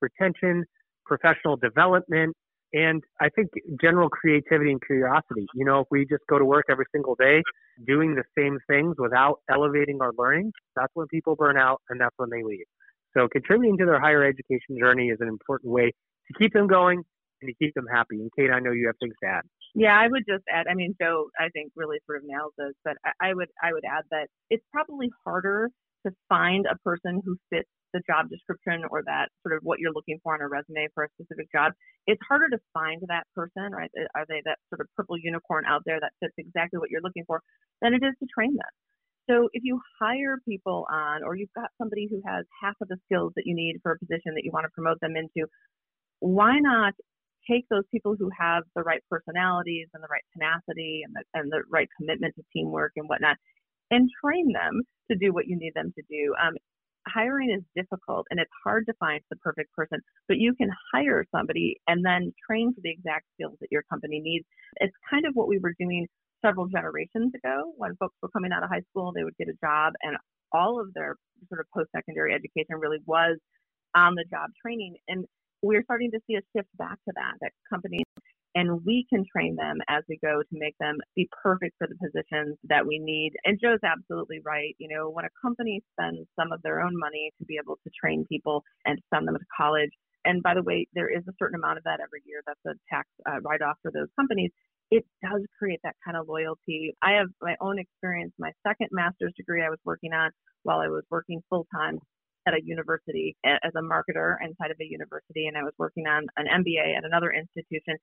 retention, 0.00 0.64
professional 1.06 1.56
development, 1.56 2.34
and 2.72 3.02
I 3.20 3.28
think 3.28 3.50
general 3.80 4.08
creativity 4.08 4.72
and 4.72 4.80
curiosity. 4.84 5.46
You 5.54 5.64
know, 5.64 5.80
if 5.80 5.86
we 5.90 6.06
just 6.06 6.22
go 6.28 6.38
to 6.38 6.44
work 6.44 6.66
every 6.68 6.86
single 6.92 7.14
day 7.14 7.42
doing 7.86 8.16
the 8.16 8.24
same 8.36 8.58
things 8.68 8.96
without 8.98 9.36
elevating 9.50 9.98
our 10.00 10.12
learning, 10.18 10.52
that's 10.74 10.90
when 10.94 11.06
people 11.08 11.36
burn 11.36 11.56
out 11.56 11.80
and 11.88 12.00
that's 12.00 12.14
when 12.16 12.30
they 12.30 12.42
leave. 12.42 12.64
So 13.16 13.28
contributing 13.28 13.78
to 13.78 13.86
their 13.86 14.00
higher 14.00 14.24
education 14.24 14.76
journey 14.78 15.08
is 15.08 15.18
an 15.20 15.28
important 15.28 15.72
way 15.72 15.86
to 15.86 16.38
keep 16.38 16.52
them 16.52 16.66
going 16.66 17.02
and 17.42 17.48
to 17.48 17.54
keep 17.64 17.74
them 17.74 17.86
happy. 17.92 18.16
And 18.16 18.30
Kate, 18.36 18.50
I 18.50 18.58
know 18.58 18.72
you 18.72 18.86
have 18.88 18.96
things 19.00 19.14
to 19.22 19.28
add. 19.28 19.42
Yeah, 19.74 19.98
I 19.98 20.08
would 20.08 20.24
just 20.28 20.44
add. 20.52 20.66
I 20.70 20.74
mean, 20.74 20.94
Joe, 21.00 21.30
I 21.38 21.48
think 21.50 21.72
really 21.76 21.98
sort 22.06 22.18
of 22.18 22.24
nails 22.26 22.52
this, 22.58 22.74
but 22.84 22.94
I, 23.04 23.30
I 23.30 23.34
would 23.34 23.48
I 23.62 23.72
would 23.72 23.84
add 23.84 24.04
that 24.10 24.28
it's 24.50 24.64
probably 24.72 25.10
harder 25.24 25.70
to 26.06 26.12
find 26.28 26.66
a 26.70 26.76
person 26.84 27.22
who 27.24 27.36
fits 27.50 27.68
the 27.92 28.02
job 28.06 28.28
description 28.30 28.84
or 28.90 29.02
that 29.06 29.28
sort 29.42 29.56
of 29.56 29.62
what 29.62 29.78
you're 29.80 29.92
looking 29.92 30.18
for 30.22 30.34
on 30.34 30.42
a 30.42 30.48
resume 30.48 30.88
for 30.94 31.04
a 31.04 31.08
specific 31.18 31.46
job. 31.52 31.72
It's 32.06 32.20
harder 32.28 32.48
to 32.50 32.58
find 32.74 33.02
that 33.08 33.24
person, 33.34 33.70
right? 33.72 33.90
Uh, 33.98 34.06
are 34.14 34.26
they 34.28 34.42
that 34.44 34.58
sort 34.70 34.80
of 34.80 34.88
purple 34.96 35.16
unicorn 35.18 35.64
out 35.66 35.82
there 35.86 36.00
that 36.00 36.12
fits 36.20 36.34
exactly 36.38 36.78
what 36.78 36.90
you're 36.90 37.02
looking 37.02 37.24
for 37.26 37.40
than 37.82 37.94
it 37.94 38.02
is 38.02 38.14
to 38.20 38.26
train 38.34 38.54
them. 38.54 38.72
So 39.30 39.48
if 39.54 39.62
you 39.64 39.80
hire 40.00 40.38
people 40.48 40.86
on, 40.90 41.24
or 41.24 41.36
you've 41.36 41.54
got 41.56 41.70
somebody 41.78 42.08
who 42.10 42.20
has 42.26 42.44
half 42.62 42.74
of 42.82 42.88
the 42.88 42.98
skills 43.06 43.32
that 43.36 43.46
you 43.46 43.54
need 43.54 43.78
for 43.82 43.92
a 43.92 43.98
position 43.98 44.34
that 44.34 44.44
you 44.44 44.50
want 44.52 44.64
to 44.64 44.70
promote 44.74 45.00
them 45.00 45.16
into, 45.16 45.48
why 46.20 46.58
not 46.60 46.94
take 47.50 47.66
those 47.70 47.84
people 47.90 48.16
who 48.18 48.30
have 48.38 48.64
the 48.74 48.82
right 48.82 49.02
personalities 49.10 49.88
and 49.94 50.02
the 50.02 50.08
right 50.10 50.24
tenacity 50.32 51.02
and 51.04 51.14
the, 51.14 51.22
and 51.38 51.52
the 51.52 51.62
right 51.70 51.88
commitment 51.98 52.34
to 52.36 52.42
teamwork 52.52 52.92
and 52.96 53.08
whatnot 53.08 53.36
and 53.90 54.08
train 54.24 54.52
them 54.52 54.82
to 55.10 55.16
do 55.16 55.32
what 55.32 55.46
you 55.46 55.56
need 55.56 55.72
them 55.74 55.92
to 55.96 56.02
do. 56.08 56.34
Um, 56.42 56.54
hiring 57.06 57.50
is 57.50 57.62
difficult 57.76 58.26
and 58.30 58.40
it's 58.40 58.50
hard 58.64 58.86
to 58.86 58.94
find 58.98 59.20
the 59.30 59.36
perfect 59.36 59.72
person, 59.72 60.00
but 60.28 60.38
you 60.38 60.54
can 60.54 60.70
hire 60.92 61.24
somebody 61.34 61.76
and 61.86 62.04
then 62.04 62.32
train 62.48 62.72
for 62.74 62.80
the 62.82 62.90
exact 62.90 63.26
skills 63.34 63.56
that 63.60 63.68
your 63.70 63.82
company 63.90 64.20
needs. 64.20 64.46
It's 64.76 64.94
kind 65.10 65.26
of 65.26 65.34
what 65.34 65.48
we 65.48 65.58
were 65.58 65.74
doing 65.78 66.06
several 66.44 66.66
generations 66.66 67.32
ago 67.34 67.72
when 67.76 67.96
folks 67.96 68.16
were 68.22 68.28
coming 68.28 68.52
out 68.52 68.62
of 68.62 68.70
high 68.70 68.82
school, 68.90 69.12
they 69.14 69.24
would 69.24 69.36
get 69.36 69.48
a 69.48 69.56
job 69.64 69.92
and 70.02 70.16
all 70.52 70.80
of 70.80 70.92
their 70.94 71.16
sort 71.48 71.60
of 71.60 71.66
post 71.74 71.90
secondary 71.94 72.32
education 72.32 72.76
really 72.78 72.98
was 73.06 73.38
on 73.94 74.14
the 74.14 74.24
job 74.30 74.50
training. 74.62 74.96
And 75.08 75.24
we're 75.64 75.82
starting 75.84 76.10
to 76.12 76.20
see 76.26 76.34
a 76.36 76.44
shift 76.54 76.68
back 76.76 76.98
to 77.08 77.12
that, 77.16 77.34
that 77.40 77.52
companies 77.68 78.04
and 78.54 78.84
we 78.84 79.04
can 79.10 79.24
train 79.30 79.56
them 79.56 79.78
as 79.88 80.04
we 80.08 80.18
go 80.22 80.40
to 80.40 80.48
make 80.52 80.76
them 80.78 80.96
be 81.16 81.28
perfect 81.42 81.74
for 81.78 81.88
the 81.88 81.96
positions 81.96 82.56
that 82.68 82.86
we 82.86 82.98
need. 82.98 83.32
And 83.44 83.58
Joe's 83.60 83.82
absolutely 83.82 84.40
right. 84.44 84.76
You 84.78 84.88
know, 84.94 85.10
when 85.10 85.24
a 85.24 85.34
company 85.42 85.82
spends 85.92 86.28
some 86.38 86.52
of 86.52 86.62
their 86.62 86.80
own 86.80 86.92
money 86.96 87.32
to 87.38 87.44
be 87.44 87.58
able 87.62 87.76
to 87.82 87.90
train 87.98 88.24
people 88.30 88.62
and 88.84 88.98
send 89.12 89.26
them 89.26 89.34
to 89.34 89.44
college, 89.56 89.90
and 90.24 90.42
by 90.42 90.54
the 90.54 90.62
way, 90.62 90.86
there 90.94 91.10
is 91.10 91.22
a 91.28 91.32
certain 91.38 91.56
amount 91.56 91.78
of 91.78 91.84
that 91.84 92.00
every 92.00 92.22
year. 92.24 92.40
That's 92.46 92.60
a 92.66 92.78
tax 92.88 93.08
uh, 93.28 93.40
write 93.42 93.60
off 93.60 93.76
for 93.82 93.90
those 93.90 94.08
companies. 94.16 94.50
It 94.90 95.04
does 95.22 95.42
create 95.58 95.80
that 95.82 95.96
kind 96.04 96.16
of 96.16 96.28
loyalty. 96.28 96.94
I 97.02 97.12
have 97.12 97.26
my 97.42 97.56
own 97.60 97.78
experience. 97.78 98.32
My 98.38 98.52
second 98.66 98.88
master's 98.92 99.32
degree 99.36 99.64
I 99.64 99.70
was 99.70 99.80
working 99.84 100.12
on 100.12 100.30
while 100.62 100.78
I 100.78 100.88
was 100.88 101.02
working 101.10 101.42
full 101.50 101.66
time 101.74 101.98
at 102.46 102.54
a 102.54 102.64
university 102.64 103.36
as 103.44 103.72
a 103.76 103.82
marketer 103.82 104.36
inside 104.42 104.70
of 104.70 104.76
a 104.80 104.84
university, 104.84 105.46
and 105.46 105.56
I 105.56 105.62
was 105.62 105.72
working 105.78 106.06
on 106.06 106.26
an 106.36 106.46
MBA 106.46 106.96
at 106.96 107.04
another 107.04 107.32
institution. 107.32 107.96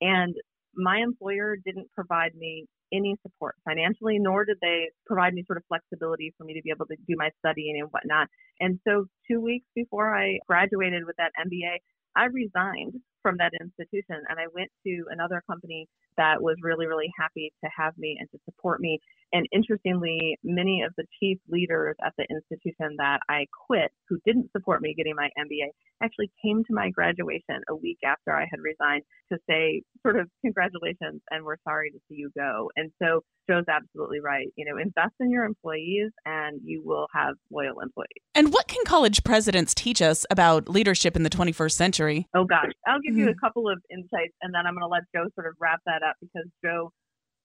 And 0.00 0.34
my 0.74 0.98
employer 0.98 1.56
didn't 1.64 1.88
provide 1.94 2.34
me 2.34 2.66
any 2.92 3.16
support 3.22 3.56
financially, 3.64 4.18
nor 4.18 4.44
did 4.44 4.58
they 4.60 4.90
provide 5.06 5.34
me 5.34 5.42
sort 5.46 5.56
of 5.56 5.64
flexibility 5.68 6.32
for 6.36 6.44
me 6.44 6.54
to 6.54 6.62
be 6.62 6.70
able 6.70 6.86
to 6.86 6.96
do 7.08 7.14
my 7.16 7.30
studying 7.40 7.80
and 7.80 7.88
whatnot. 7.90 8.28
And 8.60 8.78
so, 8.86 9.06
two 9.28 9.40
weeks 9.40 9.66
before 9.74 10.14
I 10.14 10.38
graduated 10.46 11.04
with 11.04 11.16
that 11.16 11.32
MBA, 11.40 11.78
I 12.14 12.26
resigned 12.26 12.94
from 13.22 13.36
that 13.38 13.52
institution 13.60 14.22
and 14.28 14.38
I 14.38 14.46
went 14.54 14.70
to 14.86 15.04
another 15.10 15.42
company 15.48 15.88
that 16.16 16.42
was 16.42 16.56
really, 16.62 16.86
really 16.86 17.12
happy 17.18 17.52
to 17.64 17.70
have 17.76 17.96
me 17.98 18.16
and 18.18 18.28
to 18.30 18.38
support 18.44 18.80
me. 18.80 18.98
And 19.32 19.46
interestingly, 19.52 20.38
many 20.44 20.82
of 20.82 20.92
the 20.96 21.04
chief 21.18 21.38
leaders 21.48 21.96
at 22.04 22.12
the 22.16 22.26
institution 22.30 22.96
that 22.98 23.20
I 23.28 23.46
quit 23.66 23.90
who 24.08 24.18
didn't 24.24 24.50
support 24.52 24.82
me 24.82 24.94
getting 24.96 25.16
my 25.16 25.28
MBA 25.38 25.68
actually 26.02 26.30
came 26.44 26.62
to 26.64 26.74
my 26.74 26.90
graduation 26.90 27.62
a 27.68 27.74
week 27.74 27.98
after 28.04 28.32
I 28.32 28.46
had 28.50 28.60
resigned 28.62 29.02
to 29.32 29.38
say, 29.48 29.82
sort 30.02 30.18
of, 30.18 30.28
congratulations 30.44 31.20
and 31.30 31.44
we're 31.44 31.56
sorry 31.64 31.90
to 31.90 31.98
see 32.08 32.16
you 32.16 32.30
go. 32.36 32.70
And 32.76 32.90
so 33.02 33.22
Joe's 33.48 33.64
absolutely 33.68 34.20
right. 34.20 34.48
You 34.56 34.66
know, 34.66 34.80
invest 34.80 35.14
in 35.20 35.30
your 35.30 35.44
employees 35.44 36.10
and 36.24 36.60
you 36.62 36.82
will 36.84 37.06
have 37.14 37.34
loyal 37.50 37.80
employees. 37.80 38.22
And 38.34 38.52
what 38.52 38.68
can 38.68 38.84
college 38.84 39.24
presidents 39.24 39.74
teach 39.74 40.02
us 40.02 40.26
about 40.30 40.68
leadership 40.68 41.16
in 41.16 41.22
the 41.22 41.30
21st 41.30 41.72
century? 41.72 42.28
Oh, 42.34 42.44
gosh. 42.44 42.72
I'll 42.86 43.00
give 43.00 43.14
mm-hmm. 43.14 43.28
you 43.28 43.30
a 43.30 43.34
couple 43.34 43.68
of 43.68 43.80
insights 43.90 44.34
and 44.42 44.54
then 44.54 44.66
I'm 44.66 44.74
going 44.74 44.82
to 44.82 44.88
let 44.88 45.02
Joe 45.14 45.28
sort 45.34 45.46
of 45.46 45.54
wrap 45.60 45.80
that 45.86 46.02
because 46.20 46.46
Joe 46.64 46.92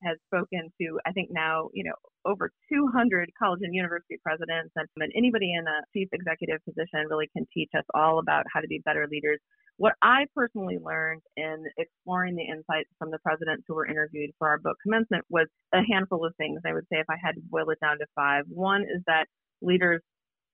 has 0.04 0.18
spoken 0.28 0.70
to, 0.82 1.00
I 1.06 1.12
think 1.12 1.30
now, 1.32 1.70
you 1.74 1.84
know, 1.84 1.94
over 2.26 2.52
200 2.72 3.30
college 3.38 3.62
and 3.64 3.74
university 3.74 4.18
presidents, 4.24 4.72
and, 4.76 4.88
and 4.98 5.12
anybody 5.16 5.54
in 5.54 5.66
a 5.66 5.82
chief 5.94 6.10
executive 6.12 6.60
position 6.66 7.06
really 7.10 7.30
can 7.36 7.46
teach 7.54 7.70
us 7.78 7.86
all 7.94 8.20
about 8.20 8.46
how 8.54 8.62
to 8.62 8.68
be 8.68 8.82
better 8.84 9.08
leaders. 9.10 9.40
What 9.78 9.94
I 10.02 10.26
personally 10.36 10.78
learned 10.84 11.22
in 11.38 11.64
exploring 11.78 12.36
the 12.36 12.44
insights 12.44 12.90
from 13.00 13.10
the 13.10 13.20
presidents 13.20 13.64
who 13.68 13.76
were 13.76 13.88
interviewed 13.88 14.32
for 14.38 14.48
our 14.48 14.60
book 14.60 14.78
commencement 14.84 15.26
was 15.30 15.48
a 15.74 15.82
handful 15.90 16.26
of 16.26 16.36
things. 16.38 16.62
I 16.66 16.74
would 16.74 16.86
say 16.92 17.00
if 17.00 17.10
I 17.10 17.18
had 17.24 17.36
to 17.36 17.42
boil 17.50 17.70
it 17.70 17.80
down 17.82 17.98
to 17.98 18.06
five. 18.16 18.44
One 18.50 18.84
is 18.84 19.02
that 19.08 19.26
leaders 19.62 20.02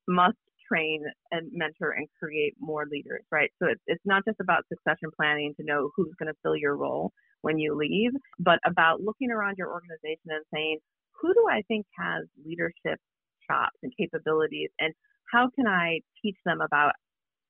must 0.08 0.38
train 0.68 1.04
and 1.32 1.50
mentor 1.54 1.92
and 1.92 2.08
create 2.20 2.56
more 2.60 2.86
leaders, 2.92 3.24
right? 3.32 3.50
So 3.62 3.70
it's, 3.70 3.82
it's 3.88 4.04
not 4.06 4.24
just 4.26 4.40
about 4.42 4.64
succession 4.70 5.10
planning 5.16 5.54
to 5.60 5.66
know 5.66 5.90
who's 5.96 6.14
going 6.20 6.28
to 6.28 6.40
fill 6.44 6.56
your 6.56 6.76
role 6.76 7.12
when 7.42 7.58
you 7.58 7.76
leave, 7.76 8.12
but 8.40 8.60
about 8.66 9.02
looking 9.02 9.32
around 9.32 9.56
your 9.58 9.72
organization 9.72 10.30
and 10.30 10.44
saying, 10.54 10.78
who 11.22 11.34
do 11.34 11.46
I 11.50 11.62
think 11.68 11.86
has 11.98 12.26
leadership 12.46 13.00
chops 13.50 13.78
and 13.84 13.92
capabilities 13.98 14.70
and 14.80 14.94
how 15.32 15.50
can 15.56 15.68
I 15.68 16.00
teach 16.24 16.38
them 16.46 16.62
about 16.62 16.92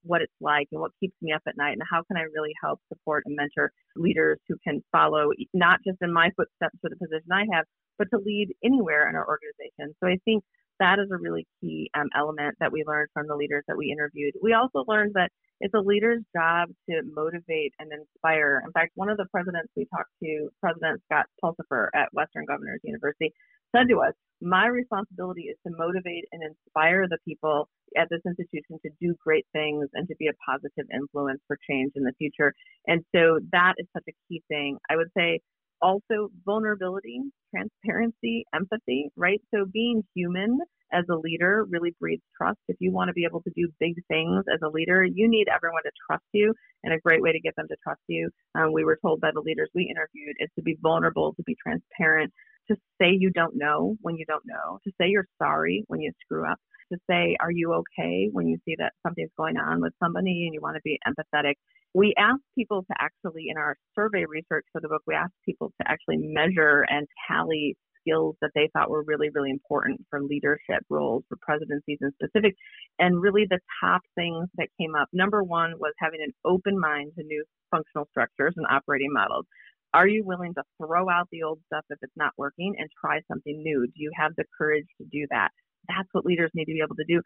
what 0.03 0.21
it's 0.21 0.33
like 0.39 0.67
and 0.71 0.79
what 0.79 0.91
keeps 0.99 1.15
me 1.21 1.33
up 1.33 1.41
at 1.47 1.57
night 1.57 1.73
and 1.73 1.81
how 1.89 2.01
can 2.07 2.17
I 2.17 2.25
really 2.33 2.53
help 2.63 2.79
support 2.87 3.23
and 3.25 3.35
mentor 3.35 3.71
leaders 3.95 4.39
who 4.47 4.55
can 4.63 4.81
follow 4.91 5.31
not 5.53 5.79
just 5.85 5.97
in 6.01 6.13
my 6.13 6.29
footsteps 6.37 6.77
for 6.81 6.89
the 6.89 6.95
position 6.95 7.29
I 7.31 7.45
have, 7.53 7.65
but 7.97 8.07
to 8.13 8.21
lead 8.23 8.53
anywhere 8.63 9.09
in 9.09 9.15
our 9.15 9.27
organization. 9.27 9.95
So 9.99 10.07
I 10.07 10.17
think 10.23 10.43
that 10.79 10.99
is 10.99 11.09
a 11.11 11.17
really 11.17 11.47
key 11.61 11.89
um, 11.95 12.07
element 12.15 12.55
that 12.59 12.71
we 12.71 12.83
learned 12.85 13.09
from 13.13 13.27
the 13.27 13.35
leaders 13.35 13.63
that 13.67 13.77
we 13.77 13.91
interviewed. 13.91 14.33
We 14.41 14.53
also 14.53 14.83
learned 14.87 15.13
that 15.15 15.31
it's 15.59 15.73
a 15.73 15.79
leader's 15.79 16.23
job 16.35 16.69
to 16.89 17.01
motivate 17.15 17.73
and 17.79 17.91
inspire. 17.91 18.61
In 18.65 18.71
fact, 18.71 18.91
one 18.95 19.09
of 19.09 19.17
the 19.17 19.25
presidents 19.31 19.69
we 19.75 19.87
talked 19.93 20.11
to, 20.23 20.49
President 20.61 21.01
Scott 21.05 21.25
Pulsipher 21.43 21.87
at 21.95 22.13
Western 22.13 22.45
Governors 22.45 22.81
University, 22.83 23.33
said 23.75 23.87
to 23.89 23.99
us, 23.99 24.13
My 24.41 24.67
responsibility 24.67 25.43
is 25.43 25.57
to 25.65 25.73
motivate 25.75 26.25
and 26.31 26.43
inspire 26.43 27.07
the 27.09 27.17
people 27.25 27.67
at 27.97 28.07
this 28.09 28.21
institution 28.25 28.77
to 28.85 28.91
do 29.01 29.15
great 29.23 29.45
things 29.53 29.87
and 29.93 30.07
to 30.07 30.15
be 30.17 30.27
a 30.27 30.33
positive 30.45 30.85
influence 30.93 31.41
for 31.47 31.57
change 31.69 31.93
in 31.95 32.03
the 32.03 32.13
future. 32.17 32.53
And 32.85 33.03
so 33.15 33.39
that 33.51 33.73
is 33.77 33.87
such 33.93 34.05
a 34.07 34.13
key 34.27 34.43
thing. 34.47 34.77
I 34.89 34.95
would 34.95 35.09
say 35.17 35.39
also 35.81 36.29
vulnerability, 36.45 37.21
transparency, 37.53 38.45
empathy, 38.53 39.09
right? 39.15 39.41
So 39.53 39.65
being 39.65 40.03
human 40.15 40.59
as 40.93 41.03
a 41.11 41.15
leader 41.15 41.65
really 41.69 41.93
breeds 41.99 42.23
trust. 42.37 42.59
If 42.67 42.77
you 42.79 42.91
want 42.91 43.09
to 43.09 43.13
be 43.13 43.25
able 43.25 43.41
to 43.43 43.51
do 43.55 43.67
big 43.79 43.95
things 44.07 44.45
as 44.53 44.59
a 44.63 44.69
leader, 44.69 45.03
you 45.03 45.29
need 45.29 45.47
everyone 45.53 45.83
to 45.83 45.91
trust 46.07 46.23
you. 46.33 46.53
And 46.83 46.93
a 46.93 46.99
great 46.99 47.21
way 47.21 47.31
to 47.31 47.39
get 47.39 47.55
them 47.55 47.67
to 47.69 47.75
trust 47.83 48.01
you, 48.07 48.29
um, 48.55 48.73
we 48.73 48.85
were 48.85 48.97
told 49.01 49.19
by 49.21 49.31
the 49.33 49.41
leaders 49.41 49.69
we 49.75 49.83
interviewed, 49.89 50.35
is 50.39 50.49
to 50.55 50.61
be 50.61 50.77
vulnerable, 50.81 51.33
to 51.35 51.43
be 51.43 51.55
transparent, 51.61 52.31
to 52.69 52.75
say 53.01 53.11
you 53.11 53.31
don't 53.31 53.55
know 53.55 53.97
when 54.01 54.15
you 54.17 54.25
don't 54.25 54.43
know, 54.45 54.79
to 54.85 54.91
say 54.99 55.07
you're 55.09 55.27
sorry 55.41 55.83
when 55.87 56.01
you 56.01 56.11
screw 56.23 56.49
up, 56.49 56.59
to 56.91 56.99
say, 57.09 57.35
Are 57.41 57.51
you 57.51 57.73
okay 57.73 58.29
when 58.31 58.47
you 58.47 58.57
see 58.65 58.75
that 58.79 58.93
something's 59.05 59.31
going 59.37 59.57
on 59.57 59.81
with 59.81 59.93
somebody 60.01 60.45
and 60.45 60.53
you 60.53 60.61
want 60.61 60.75
to 60.75 60.81
be 60.83 60.99
empathetic? 61.07 61.55
We 61.93 62.13
asked 62.17 62.43
people 62.55 62.83
to 62.83 62.95
actually, 62.99 63.45
in 63.49 63.57
our 63.57 63.75
survey 63.95 64.25
research 64.27 64.65
for 64.71 64.81
the 64.81 64.87
book, 64.87 65.01
we 65.07 65.15
asked 65.15 65.33
people 65.45 65.71
to 65.81 65.89
actually 65.89 66.17
measure 66.17 66.85
and 66.89 67.07
tally 67.27 67.75
skills 68.01 68.35
that 68.41 68.51
they 68.55 68.69
thought 68.73 68.89
were 68.89 69.03
really, 69.05 69.29
really 69.33 69.49
important 69.49 69.99
for 70.09 70.21
leadership 70.21 70.83
roles, 70.89 71.23
for 71.27 71.37
presidencies 71.41 71.97
in 72.01 72.11
specific. 72.13 72.55
And 72.99 73.21
really, 73.21 73.45
the 73.49 73.59
top 73.81 74.01
things 74.15 74.47
that 74.57 74.67
came 74.79 74.95
up 74.95 75.07
number 75.11 75.43
one 75.43 75.73
was 75.79 75.93
having 75.99 76.21
an 76.23 76.33
open 76.45 76.79
mind 76.79 77.11
to 77.17 77.23
new 77.23 77.43
functional 77.71 78.07
structures 78.11 78.53
and 78.57 78.65
operating 78.69 79.11
models. 79.11 79.45
Are 79.93 80.07
you 80.07 80.23
willing 80.25 80.53
to 80.55 80.63
throw 80.77 81.09
out 81.09 81.27
the 81.31 81.43
old 81.43 81.59
stuff 81.67 81.85
if 81.89 81.97
it's 82.01 82.13
not 82.15 82.33
working 82.37 82.75
and 82.77 82.89
try 82.99 83.19
something 83.27 83.61
new? 83.63 83.87
Do 83.87 83.93
you 83.95 84.11
have 84.15 84.33
the 84.37 84.43
courage 84.57 84.87
to 84.99 85.07
do 85.11 85.25
that? 85.31 85.49
That's 85.87 86.09
what 86.11 86.25
leaders 86.25 86.51
need 86.53 86.65
to 86.65 86.73
be 86.73 86.81
able 86.83 86.97
to 86.97 87.05
do. 87.07 87.21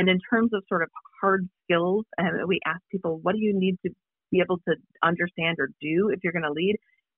And 0.00 0.08
in 0.08 0.18
terms 0.30 0.50
of 0.54 0.64
sort 0.66 0.82
of 0.82 0.88
hard 1.20 1.46
skills, 1.64 2.06
uh, 2.18 2.46
we 2.48 2.58
ask 2.64 2.80
people, 2.90 3.20
what 3.22 3.34
do 3.34 3.38
you 3.42 3.52
need 3.52 3.76
to 3.84 3.90
be 4.32 4.40
able 4.40 4.56
to 4.66 4.74
understand 5.04 5.58
or 5.58 5.68
do 5.78 6.08
if 6.08 6.20
you're 6.24 6.32
going 6.32 6.48
to 6.48 6.52
lead? 6.52 6.76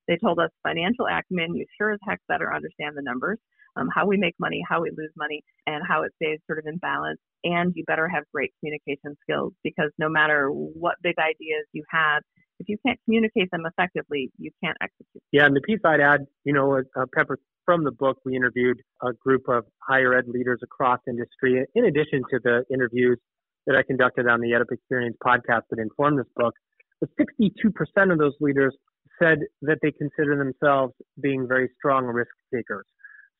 They 0.09 0.16
told 0.16 0.40
us 0.40 0.51
financial 0.64 1.07
acumen, 1.07 1.55
you 1.55 1.64
sure 1.79 1.92
as 1.92 2.01
heck 2.05 2.18
better 2.27 2.53
understand 2.53 2.97
the 2.97 3.03
numbers, 3.03 3.38
um, 3.77 3.88
how 3.95 4.05
we 4.05 4.16
make 4.16 4.35
money, 4.40 4.61
how 4.68 4.83
we 4.83 4.90
lose 4.90 5.12
money, 5.16 5.45
and 5.68 5.85
how 5.87 6.03
it 6.03 6.11
stays 6.16 6.40
sort 6.49 6.59
of 6.59 6.66
in 6.66 6.77
balance. 6.79 7.21
And 7.45 7.73
you 7.77 7.85
better 7.87 8.09
have 8.09 8.25
great 8.35 8.53
communication 8.59 9.16
skills 9.23 9.53
because 9.62 9.92
no 9.99 10.09
matter 10.09 10.49
what 10.49 10.97
big 11.05 11.14
ideas 11.21 11.64
you 11.73 11.85
have, 11.88 12.25
if 12.59 12.68
you 12.68 12.79
can't 12.85 12.99
communicate 13.05 13.49
them 13.53 13.62
effectively, 13.64 14.33
you 14.38 14.51
can't 14.62 14.77
execute. 14.83 15.23
Yeah, 15.31 15.47
and 15.47 15.55
the 15.55 15.61
piece 15.61 15.79
I'd 15.85 16.01
add, 16.01 16.27
you 16.42 16.53
know, 16.53 16.83
uh, 16.97 17.07
Pepper, 17.14 17.38
from 17.64 17.85
the 17.85 17.90
book, 17.90 18.18
we 18.25 18.37
interviewed 18.37 18.81
a 19.03 19.12
group 19.12 19.48
of 19.48 19.64
higher 19.87 20.14
ed 20.14 20.29
leaders 20.29 20.61
across 20.62 21.01
industry, 21.09 21.64
in 21.75 21.85
addition 21.85 22.22
to 22.31 22.38
the 22.42 22.64
interviews 22.72 23.18
that 23.66 23.77
I 23.77 23.83
conducted 23.83 24.27
on 24.27 24.40
the 24.40 24.48
EdUp 24.51 24.72
Experience 24.72 25.16
podcast 25.25 25.62
that 25.70 25.79
informed 25.79 26.18
this 26.18 26.27
book. 26.37 26.55
But 27.01 27.11
62% 27.18 28.12
of 28.12 28.18
those 28.18 28.35
leaders 28.40 28.75
said 29.20 29.38
that 29.62 29.79
they 29.83 29.92
consider 29.92 30.37
themselves 30.37 30.94
being 31.20 31.46
very 31.46 31.70
strong 31.79 32.05
risk 32.07 32.31
takers. 32.55 32.87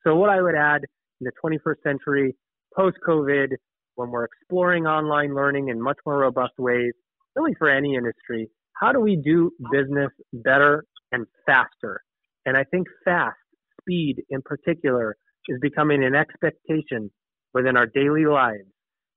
So, 0.04 0.16
what 0.16 0.30
I 0.30 0.42
would 0.42 0.54
add 0.54 0.82
in 1.20 1.26
the 1.26 1.32
21st 1.44 1.82
century, 1.82 2.37
post 2.76 2.96
COVID, 3.06 3.48
when 3.94 4.11
we're 4.11 4.24
exploring 4.24 4.87
online 4.87 5.35
learning 5.35 5.68
in 5.68 5.80
much 5.80 5.98
more 6.06 6.18
robust 6.18 6.54
ways, 6.58 6.92
really 7.37 7.54
for 7.58 7.68
any 7.68 7.94
industry, 7.94 8.48
how 8.74 8.92
do 8.92 9.00
we 9.00 9.16
do 9.16 9.52
business 9.70 10.11
better 10.32 10.85
and 11.12 11.26
faster? 11.46 12.02
And 12.46 12.56
I 12.56 12.64
think 12.64 12.88
fast, 13.04 13.37
speed 13.83 14.23
in 14.31 14.42
particular, 14.42 15.16
is 15.49 15.59
becoming 15.61 16.05
an 16.05 16.14
expectation 16.14 17.11
within 17.53 17.77
our 17.77 17.87
daily 17.87 18.27
lives. 18.27 18.68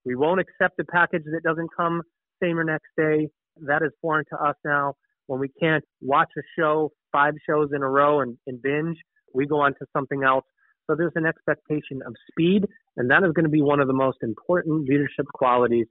We 0.05 0.15
won't 0.15 0.39
accept 0.39 0.79
a 0.79 0.85
package 0.85 1.23
that 1.25 1.43
doesn't 1.43 1.69
come 1.75 2.01
same 2.41 2.59
or 2.59 2.63
next 2.63 2.89
day. 2.97 3.29
That 3.65 3.81
is 3.83 3.91
foreign 4.01 4.25
to 4.31 4.37
us 4.37 4.55
now. 4.65 4.93
When 5.27 5.39
we 5.39 5.49
can't 5.59 5.83
watch 6.01 6.29
a 6.37 6.41
show, 6.59 6.91
five 7.11 7.33
shows 7.49 7.69
in 7.75 7.81
a 7.81 7.89
row 7.89 8.21
and, 8.21 8.37
and 8.45 8.61
binge, 8.61 8.97
we 9.33 9.47
go 9.47 9.59
on 9.61 9.71
to 9.73 9.85
something 9.95 10.23
else. 10.23 10.45
So 10.87 10.95
there's 10.95 11.13
an 11.15 11.25
expectation 11.25 12.01
of 12.05 12.13
speed, 12.29 12.65
and 12.97 13.09
that 13.09 13.23
is 13.23 13.31
going 13.33 13.45
to 13.45 13.49
be 13.49 13.61
one 13.61 13.79
of 13.79 13.87
the 13.87 13.93
most 13.93 14.17
important 14.21 14.87
leadership 14.87 15.25
qualities 15.33 15.87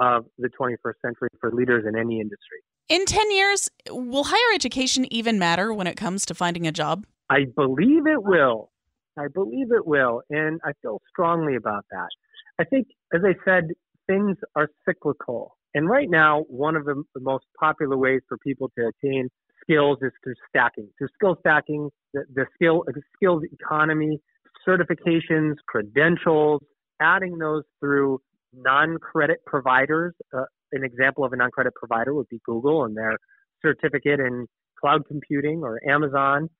of 0.00 0.24
the 0.38 0.48
21st 0.48 0.94
century 1.04 1.28
for 1.40 1.52
leaders 1.52 1.84
in 1.86 1.96
any 1.96 2.20
industry. 2.20 2.58
In 2.88 3.04
10 3.04 3.30
years, 3.30 3.70
will 3.88 4.24
higher 4.24 4.54
education 4.54 5.06
even 5.12 5.38
matter 5.38 5.72
when 5.72 5.86
it 5.86 5.96
comes 5.96 6.26
to 6.26 6.34
finding 6.34 6.66
a 6.66 6.72
job? 6.72 7.06
I 7.32 7.46
believe 7.56 8.06
it 8.06 8.22
will. 8.22 8.70
I 9.18 9.28
believe 9.32 9.72
it 9.72 9.86
will, 9.86 10.20
and 10.28 10.60
I 10.64 10.72
feel 10.82 11.00
strongly 11.08 11.56
about 11.56 11.84
that. 11.90 12.08
I 12.58 12.64
think, 12.64 12.88
as 13.14 13.22
I 13.24 13.34
said, 13.44 13.68
things 14.06 14.36
are 14.54 14.68
cyclical. 14.86 15.56
And 15.74 15.88
right 15.88 16.10
now, 16.10 16.44
one 16.48 16.76
of 16.76 16.84
the, 16.84 17.02
the 17.14 17.20
most 17.20 17.44
popular 17.58 17.96
ways 17.96 18.20
for 18.28 18.36
people 18.38 18.70
to 18.76 18.90
attain 18.90 19.30
skills 19.62 19.98
is 20.02 20.12
through 20.22 20.34
stacking, 20.48 20.88
through 20.98 21.08
skill 21.14 21.36
stacking, 21.40 21.88
the, 22.12 22.24
the 22.34 22.44
skill 22.54 22.84
skills 23.16 23.42
economy, 23.50 24.20
certifications, 24.68 25.54
credentials, 25.66 26.60
adding 27.00 27.38
those 27.38 27.62
through 27.80 28.18
non-credit 28.54 29.38
providers. 29.46 30.14
Uh, 30.36 30.44
an 30.72 30.84
example 30.84 31.24
of 31.24 31.32
a 31.32 31.36
non-credit 31.36 31.74
provider 31.74 32.12
would 32.12 32.28
be 32.28 32.40
Google 32.44 32.84
and 32.84 32.94
their 32.94 33.16
certificate 33.62 34.20
in 34.20 34.46
cloud 34.78 35.02
computing 35.06 35.62
or 35.62 35.80
Amazon, 35.88 36.50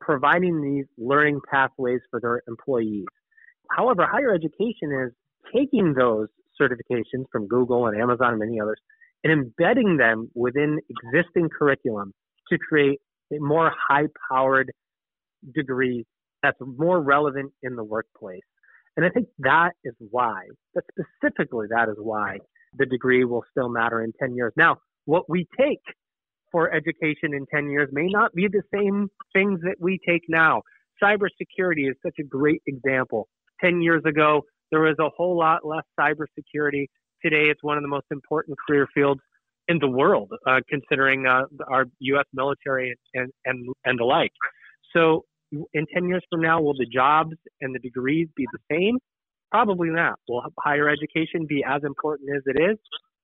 providing 0.00 0.62
these 0.62 0.86
learning 0.96 1.40
pathways 1.50 2.00
for 2.10 2.20
their 2.20 2.42
employees. 2.48 3.06
However, 3.70 4.06
higher 4.06 4.34
education 4.34 5.06
is 5.06 5.12
taking 5.54 5.94
those 5.94 6.28
certifications 6.60 7.24
from 7.30 7.46
Google 7.46 7.86
and 7.86 8.00
Amazon 8.00 8.30
and 8.30 8.38
many 8.38 8.60
others 8.60 8.80
and 9.24 9.32
embedding 9.32 9.96
them 9.96 10.30
within 10.34 10.78
existing 10.88 11.48
curriculum 11.56 12.12
to 12.50 12.58
create 12.58 13.00
a 13.32 13.38
more 13.38 13.72
high 13.88 14.06
powered 14.30 14.70
degree 15.54 16.04
that's 16.42 16.58
more 16.60 17.00
relevant 17.00 17.52
in 17.62 17.76
the 17.76 17.84
workplace. 17.84 18.40
And 18.96 19.04
I 19.04 19.10
think 19.10 19.28
that 19.40 19.70
is 19.84 19.94
why, 20.10 20.46
but 20.74 20.84
specifically 20.90 21.66
that 21.70 21.88
is 21.88 21.96
why 21.98 22.38
the 22.76 22.86
degree 22.86 23.24
will 23.24 23.44
still 23.50 23.68
matter 23.68 24.02
in 24.02 24.12
10 24.20 24.34
years. 24.34 24.52
Now, 24.56 24.78
what 25.04 25.28
we 25.28 25.46
take 25.58 25.82
for 26.50 26.72
education 26.72 27.34
in 27.34 27.46
10 27.52 27.70
years 27.70 27.88
may 27.92 28.08
not 28.08 28.34
be 28.34 28.48
the 28.48 28.62
same 28.72 29.08
things 29.32 29.60
that 29.62 29.76
we 29.80 29.98
take 30.06 30.22
now. 30.28 30.62
Cybersecurity 31.02 31.88
is 31.88 31.96
such 32.04 32.16
a 32.18 32.24
great 32.24 32.62
example. 32.66 33.28
10 33.60 33.82
years 33.82 34.02
ago, 34.04 34.42
there 34.70 34.80
was 34.80 34.96
a 35.00 35.08
whole 35.16 35.36
lot 35.36 35.64
less 35.64 35.84
cybersecurity. 35.98 36.86
Today, 37.22 37.48
it's 37.50 37.62
one 37.62 37.76
of 37.76 37.82
the 37.82 37.88
most 37.88 38.06
important 38.10 38.56
career 38.66 38.86
fields 38.94 39.20
in 39.68 39.78
the 39.78 39.88
world, 39.88 40.32
uh, 40.46 40.60
considering 40.68 41.26
uh, 41.26 41.42
our 41.70 41.86
U.S. 42.00 42.24
military 42.32 42.96
and, 43.14 43.30
and, 43.44 43.68
and 43.84 43.98
the 43.98 44.04
like. 44.04 44.32
So, 44.94 45.24
in 45.72 45.86
10 45.92 46.08
years 46.08 46.22
from 46.30 46.42
now, 46.42 46.60
will 46.60 46.74
the 46.74 46.86
jobs 46.86 47.34
and 47.60 47.74
the 47.74 47.78
degrees 47.78 48.28
be 48.36 48.46
the 48.52 48.58
same? 48.70 48.98
Probably 49.50 49.88
not. 49.88 50.18
Will 50.28 50.42
higher 50.58 50.88
education 50.88 51.46
be 51.48 51.64
as 51.66 51.82
important 51.84 52.30
as 52.36 52.42
it 52.46 52.60
is? 52.60 52.78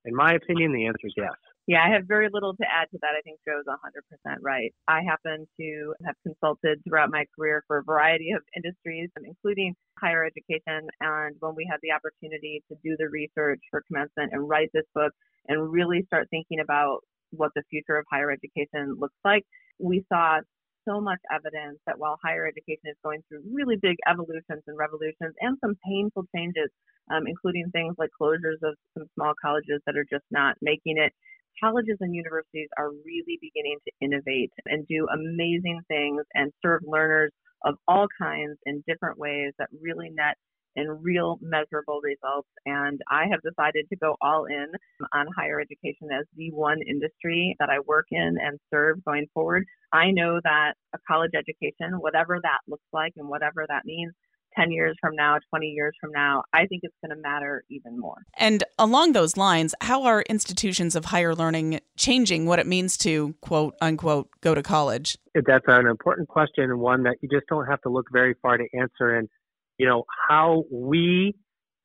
In 0.06 0.14
my 0.14 0.32
opinion, 0.32 0.72
the 0.72 0.86
answer 0.86 1.06
is 1.06 1.14
yes. 1.16 1.32
Yeah, 1.66 1.80
I 1.82 1.90
have 1.94 2.04
very 2.06 2.28
little 2.30 2.54
to 2.56 2.64
add 2.68 2.90
to 2.92 2.98
that. 3.00 3.16
I 3.16 3.22
think 3.22 3.38
Joe's 3.48 3.64
100% 3.66 4.36
right. 4.42 4.74
I 4.86 5.00
happen 5.02 5.46
to 5.58 5.94
have 6.04 6.14
consulted 6.22 6.82
throughout 6.84 7.10
my 7.10 7.24
career 7.36 7.64
for 7.66 7.78
a 7.78 7.82
variety 7.84 8.32
of 8.32 8.42
industries, 8.54 9.08
including 9.24 9.74
higher 9.98 10.24
education. 10.26 10.88
And 11.00 11.36
when 11.40 11.54
we 11.54 11.66
had 11.70 11.78
the 11.82 11.92
opportunity 11.92 12.62
to 12.68 12.76
do 12.84 12.96
the 12.98 13.08
research 13.08 13.60
for 13.70 13.82
commencement 13.88 14.32
and 14.34 14.46
write 14.46 14.70
this 14.74 14.84
book 14.94 15.12
and 15.48 15.72
really 15.72 16.02
start 16.06 16.28
thinking 16.30 16.60
about 16.60 17.00
what 17.30 17.52
the 17.56 17.62
future 17.70 17.96
of 17.96 18.04
higher 18.12 18.30
education 18.30 18.96
looks 19.00 19.16
like, 19.24 19.44
we 19.78 20.04
saw 20.12 20.40
so 20.86 21.00
much 21.00 21.20
evidence 21.32 21.78
that 21.86 21.98
while 21.98 22.18
higher 22.22 22.46
education 22.46 22.92
is 22.92 22.96
going 23.02 23.22
through 23.28 23.40
really 23.50 23.76
big 23.80 23.96
evolutions 24.10 24.62
and 24.66 24.76
revolutions 24.76 25.32
and 25.40 25.56
some 25.64 25.74
painful 25.86 26.24
changes, 26.36 26.68
um, 27.10 27.24
including 27.26 27.70
things 27.70 27.94
like 27.98 28.10
closures 28.20 28.60
of 28.62 28.76
some 28.92 29.06
small 29.14 29.32
colleges 29.40 29.80
that 29.86 29.96
are 29.96 30.04
just 30.10 30.24
not 30.30 30.56
making 30.60 30.98
it, 30.98 31.12
colleges 31.62 31.96
and 32.00 32.14
universities 32.14 32.68
are 32.78 32.90
really 33.04 33.38
beginning 33.40 33.78
to 33.84 33.92
innovate 34.00 34.52
and 34.66 34.86
do 34.86 35.06
amazing 35.12 35.80
things 35.88 36.22
and 36.34 36.52
serve 36.62 36.82
learners 36.86 37.32
of 37.64 37.74
all 37.88 38.06
kinds 38.20 38.58
in 38.66 38.82
different 38.86 39.18
ways 39.18 39.52
that 39.58 39.68
really 39.80 40.10
net 40.10 40.36
and 40.76 41.02
real 41.04 41.38
measurable 41.40 42.00
results. 42.02 42.48
And 42.66 43.00
I 43.10 43.26
have 43.30 43.40
decided 43.42 43.86
to 43.90 43.96
go 43.96 44.16
all 44.20 44.46
in 44.46 44.66
on 45.12 45.26
higher 45.36 45.60
education 45.60 46.08
as 46.12 46.26
the 46.36 46.50
one 46.50 46.78
industry 46.88 47.56
that 47.60 47.70
I 47.70 47.78
work 47.80 48.06
in 48.10 48.36
and 48.40 48.58
serve 48.72 49.04
going 49.04 49.26
forward. 49.32 49.64
I 49.92 50.10
know 50.10 50.40
that 50.42 50.72
a 50.94 50.98
college 51.06 51.32
education, 51.36 52.00
whatever 52.00 52.40
that 52.42 52.58
looks 52.66 52.86
like 52.92 53.12
and 53.16 53.28
whatever 53.28 53.64
that 53.68 53.84
means, 53.84 54.12
10 54.56 54.70
years 54.70 54.96
from 55.00 55.14
now, 55.16 55.38
20 55.50 55.66
years 55.66 55.94
from 56.00 56.10
now, 56.12 56.42
I 56.52 56.66
think 56.66 56.80
it's 56.84 56.94
going 57.04 57.16
to 57.16 57.20
matter 57.20 57.64
even 57.70 57.98
more. 57.98 58.24
And 58.36 58.64
along 58.78 59.12
those 59.12 59.36
lines, 59.36 59.74
how 59.80 60.04
are 60.04 60.22
institutions 60.22 60.94
of 60.94 61.06
higher 61.06 61.34
learning 61.34 61.80
changing 61.96 62.46
what 62.46 62.58
it 62.58 62.66
means 62.66 62.96
to 62.98 63.34
quote 63.40 63.74
unquote 63.80 64.28
go 64.40 64.54
to 64.54 64.62
college? 64.62 65.16
That's 65.34 65.64
an 65.66 65.86
important 65.86 66.28
question 66.28 66.64
and 66.64 66.78
one 66.78 67.02
that 67.04 67.16
you 67.20 67.28
just 67.28 67.46
don't 67.48 67.66
have 67.66 67.80
to 67.82 67.88
look 67.88 68.06
very 68.12 68.34
far 68.42 68.56
to 68.56 68.64
answer. 68.74 69.16
And, 69.16 69.28
you 69.78 69.86
know, 69.86 70.04
how 70.28 70.64
we 70.70 71.34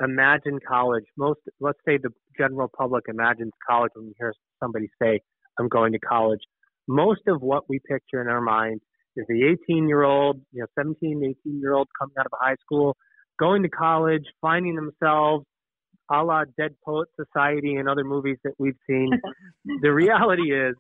imagine 0.01 0.59
college, 0.67 1.05
most, 1.17 1.39
let's 1.59 1.79
say 1.85 1.97
the 1.97 2.09
general 2.37 2.69
public 2.75 3.05
imagines 3.07 3.51
college 3.67 3.91
when 3.95 4.07
you 4.07 4.13
hear 4.17 4.33
somebody 4.61 4.89
say, 5.01 5.19
I'm 5.59 5.67
going 5.67 5.91
to 5.93 5.99
college. 5.99 6.41
Most 6.87 7.21
of 7.27 7.41
what 7.41 7.69
we 7.69 7.79
picture 7.79 8.21
in 8.21 8.27
our 8.27 8.41
minds 8.41 8.81
is 9.15 9.25
the 9.27 9.55
18 9.69 9.87
year 9.87 10.03
old, 10.03 10.41
you 10.51 10.61
know, 10.61 10.67
17, 10.77 11.35
18 11.45 11.59
year 11.59 11.73
old 11.73 11.87
coming 11.99 12.13
out 12.19 12.25
of 12.25 12.31
high 12.39 12.55
school, 12.61 12.95
going 13.39 13.63
to 13.63 13.69
college, 13.69 14.23
finding 14.41 14.75
themselves 14.75 15.45
a 16.11 16.23
la 16.23 16.43
Dead 16.57 16.75
Poet 16.85 17.07
Society 17.15 17.75
and 17.75 17.87
other 17.87 18.03
movies 18.03 18.37
that 18.43 18.53
we've 18.57 18.77
seen. 18.87 19.11
the 19.81 19.91
reality 19.91 20.53
is 20.53 20.75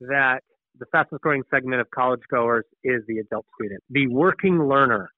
that 0.00 0.40
the 0.78 0.86
fastest 0.92 1.20
growing 1.22 1.42
segment 1.52 1.80
of 1.80 1.88
college 1.90 2.20
goers 2.30 2.64
is 2.84 3.02
the 3.08 3.18
adult 3.18 3.46
student, 3.58 3.82
the 3.90 4.06
working 4.06 4.68
learner, 4.68 5.10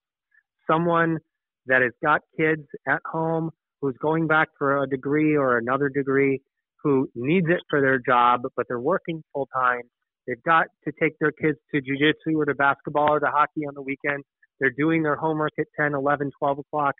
someone 0.67 1.19
that 1.67 1.83
has 1.83 1.93
got 2.03 2.23
kids 2.39 2.63
at 2.89 3.01
home 3.05 3.51
who's 3.81 3.95
going 4.01 4.27
back 4.27 4.49
for 4.59 4.83
a 4.83 4.89
degree 4.89 5.37
or 5.37 5.59
another 5.59 5.89
degree, 5.89 6.41
who 6.83 7.09
needs 7.15 7.47
it 7.49 7.61
for 7.69 7.81
their 7.83 7.99
job, 7.99 8.41
but 8.57 8.67
they're 8.69 8.81
working 8.81 9.23
full 9.35 9.49
time 9.55 9.83
They've 10.31 10.43
got 10.45 10.69
to 10.85 10.93
take 11.03 11.19
their 11.19 11.33
kids 11.33 11.59
to 11.75 11.81
jujitsu 11.81 12.37
or 12.37 12.45
to 12.45 12.55
basketball 12.55 13.15
or 13.15 13.19
to 13.19 13.27
hockey 13.27 13.67
on 13.67 13.75
the 13.75 13.83
weekend. 13.83 14.23
They're 14.61 14.71
doing 14.71 15.03
their 15.03 15.17
homework 15.17 15.51
at 15.59 15.67
10, 15.79 15.93
11, 15.93 16.31
12 16.39 16.59
o'clock 16.61 16.95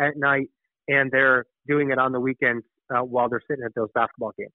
at 0.00 0.16
night, 0.16 0.46
and 0.86 1.10
they're 1.10 1.46
doing 1.66 1.90
it 1.90 1.98
on 1.98 2.12
the 2.12 2.20
weekends 2.20 2.64
uh, 2.94 3.00
while 3.00 3.28
they're 3.28 3.42
sitting 3.50 3.64
at 3.64 3.74
those 3.74 3.88
basketball 3.92 4.30
games. 4.38 4.52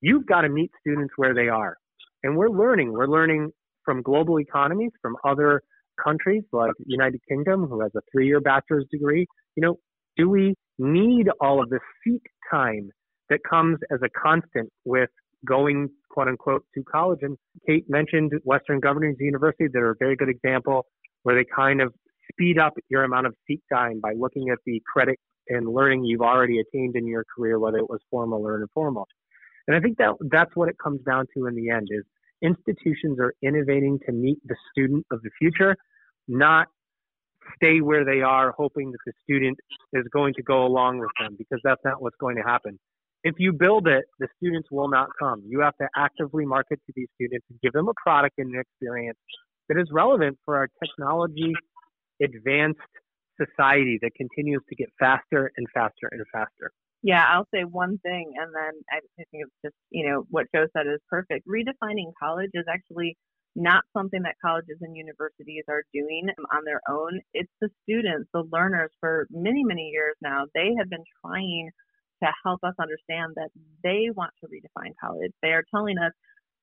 You've 0.00 0.26
got 0.26 0.42
to 0.42 0.48
meet 0.48 0.70
students 0.80 1.14
where 1.16 1.34
they 1.34 1.48
are. 1.48 1.76
And 2.22 2.36
we're 2.36 2.50
learning. 2.50 2.92
We're 2.92 3.08
learning 3.08 3.50
from 3.84 4.00
global 4.00 4.38
economies, 4.38 4.92
from 5.02 5.16
other 5.24 5.60
countries 6.00 6.44
like 6.52 6.70
United 6.86 7.20
Kingdom, 7.28 7.66
who 7.66 7.80
has 7.80 7.90
a 7.96 8.00
three-year 8.12 8.40
bachelor's 8.42 8.86
degree. 8.92 9.26
You 9.56 9.62
know, 9.62 9.78
do 10.16 10.30
we 10.30 10.54
need 10.78 11.30
all 11.40 11.60
of 11.60 11.70
the 11.70 11.80
seat 12.04 12.22
time 12.48 12.90
that 13.28 13.40
comes 13.48 13.78
as 13.90 13.98
a 14.04 14.08
constant 14.08 14.70
with 14.84 15.10
going 15.46 15.88
quote 16.10 16.28
unquote 16.28 16.64
to 16.74 16.82
college. 16.82 17.20
And 17.22 17.36
Kate 17.66 17.84
mentioned 17.88 18.32
Western 18.44 18.80
Governors 18.80 19.16
University. 19.18 19.66
They're 19.72 19.90
a 19.90 19.96
very 19.98 20.16
good 20.16 20.28
example 20.28 20.86
where 21.22 21.34
they 21.34 21.44
kind 21.44 21.80
of 21.80 21.92
speed 22.32 22.58
up 22.58 22.74
your 22.88 23.04
amount 23.04 23.26
of 23.26 23.34
seat 23.46 23.62
time 23.72 24.00
by 24.00 24.12
looking 24.16 24.50
at 24.50 24.58
the 24.66 24.82
credit 24.92 25.18
and 25.48 25.68
learning 25.68 26.04
you've 26.04 26.22
already 26.22 26.58
attained 26.60 26.96
in 26.96 27.06
your 27.06 27.24
career, 27.34 27.58
whether 27.58 27.78
it 27.78 27.88
was 27.88 28.00
formal 28.10 28.46
or 28.46 28.60
informal. 28.60 29.06
And 29.66 29.76
I 29.76 29.80
think 29.80 29.98
that 29.98 30.14
that's 30.30 30.54
what 30.54 30.68
it 30.68 30.76
comes 30.82 31.00
down 31.02 31.26
to 31.36 31.46
in 31.46 31.54
the 31.54 31.70
end 31.70 31.88
is 31.90 32.04
institutions 32.42 33.18
are 33.20 33.34
innovating 33.42 33.98
to 34.06 34.12
meet 34.12 34.38
the 34.44 34.56
student 34.72 35.06
of 35.10 35.22
the 35.22 35.30
future, 35.38 35.76
not 36.28 36.68
stay 37.56 37.80
where 37.80 38.04
they 38.04 38.22
are 38.22 38.52
hoping 38.56 38.90
that 38.90 38.98
the 39.06 39.12
student 39.22 39.58
is 39.92 40.04
going 40.12 40.34
to 40.34 40.42
go 40.42 40.64
along 40.64 40.98
with 40.98 41.10
them 41.20 41.36
because 41.38 41.60
that's 41.62 41.80
not 41.84 42.02
what's 42.02 42.16
going 42.20 42.36
to 42.36 42.42
happen. 42.42 42.78
If 43.26 43.34
you 43.38 43.52
build 43.52 43.88
it, 43.88 44.04
the 44.20 44.28
students 44.36 44.68
will 44.70 44.86
not 44.86 45.08
come. 45.18 45.42
You 45.48 45.58
have 45.58 45.76
to 45.78 45.88
actively 45.96 46.46
market 46.46 46.78
to 46.86 46.92
these 46.94 47.08
students 47.16 47.44
and 47.50 47.58
give 47.60 47.72
them 47.72 47.88
a 47.88 47.92
product 48.00 48.38
and 48.38 48.54
an 48.54 48.60
experience 48.60 49.18
that 49.68 49.76
is 49.76 49.88
relevant 49.90 50.38
for 50.44 50.56
our 50.56 50.68
technology 50.80 51.52
advanced 52.22 52.78
society 53.36 53.98
that 54.00 54.12
continues 54.14 54.62
to 54.68 54.76
get 54.76 54.86
faster 55.00 55.50
and 55.56 55.66
faster 55.74 56.08
and 56.12 56.22
faster. 56.32 56.70
Yeah, 57.02 57.24
I'll 57.28 57.48
say 57.52 57.64
one 57.64 57.98
thing, 57.98 58.32
and 58.38 58.54
then 58.54 58.72
I 58.92 59.00
think 59.16 59.26
it's 59.32 59.50
just, 59.64 59.74
you 59.90 60.08
know, 60.08 60.24
what 60.30 60.46
Joe 60.54 60.66
said 60.72 60.86
is 60.86 61.00
perfect. 61.10 61.48
Redefining 61.48 62.12
college 62.22 62.50
is 62.54 62.66
actually 62.72 63.16
not 63.56 63.82
something 63.92 64.22
that 64.22 64.36
colleges 64.40 64.78
and 64.80 64.96
universities 64.96 65.64
are 65.68 65.82
doing 65.92 66.28
on 66.54 66.62
their 66.64 66.80
own. 66.88 67.20
It's 67.34 67.50
the 67.60 67.70
students, 67.82 68.28
the 68.32 68.44
learners 68.52 68.90
for 69.00 69.26
many, 69.32 69.64
many 69.64 69.90
years 69.92 70.14
now. 70.22 70.44
They 70.54 70.74
have 70.78 70.88
been 70.88 71.04
trying 71.24 71.70
to 72.22 72.30
help 72.44 72.60
us 72.64 72.74
understand 72.80 73.34
that 73.36 73.50
they 73.82 74.08
want 74.14 74.32
to 74.40 74.48
redefine 74.48 74.92
college. 75.00 75.32
They 75.42 75.50
are 75.50 75.64
telling 75.74 75.98
us, 75.98 76.12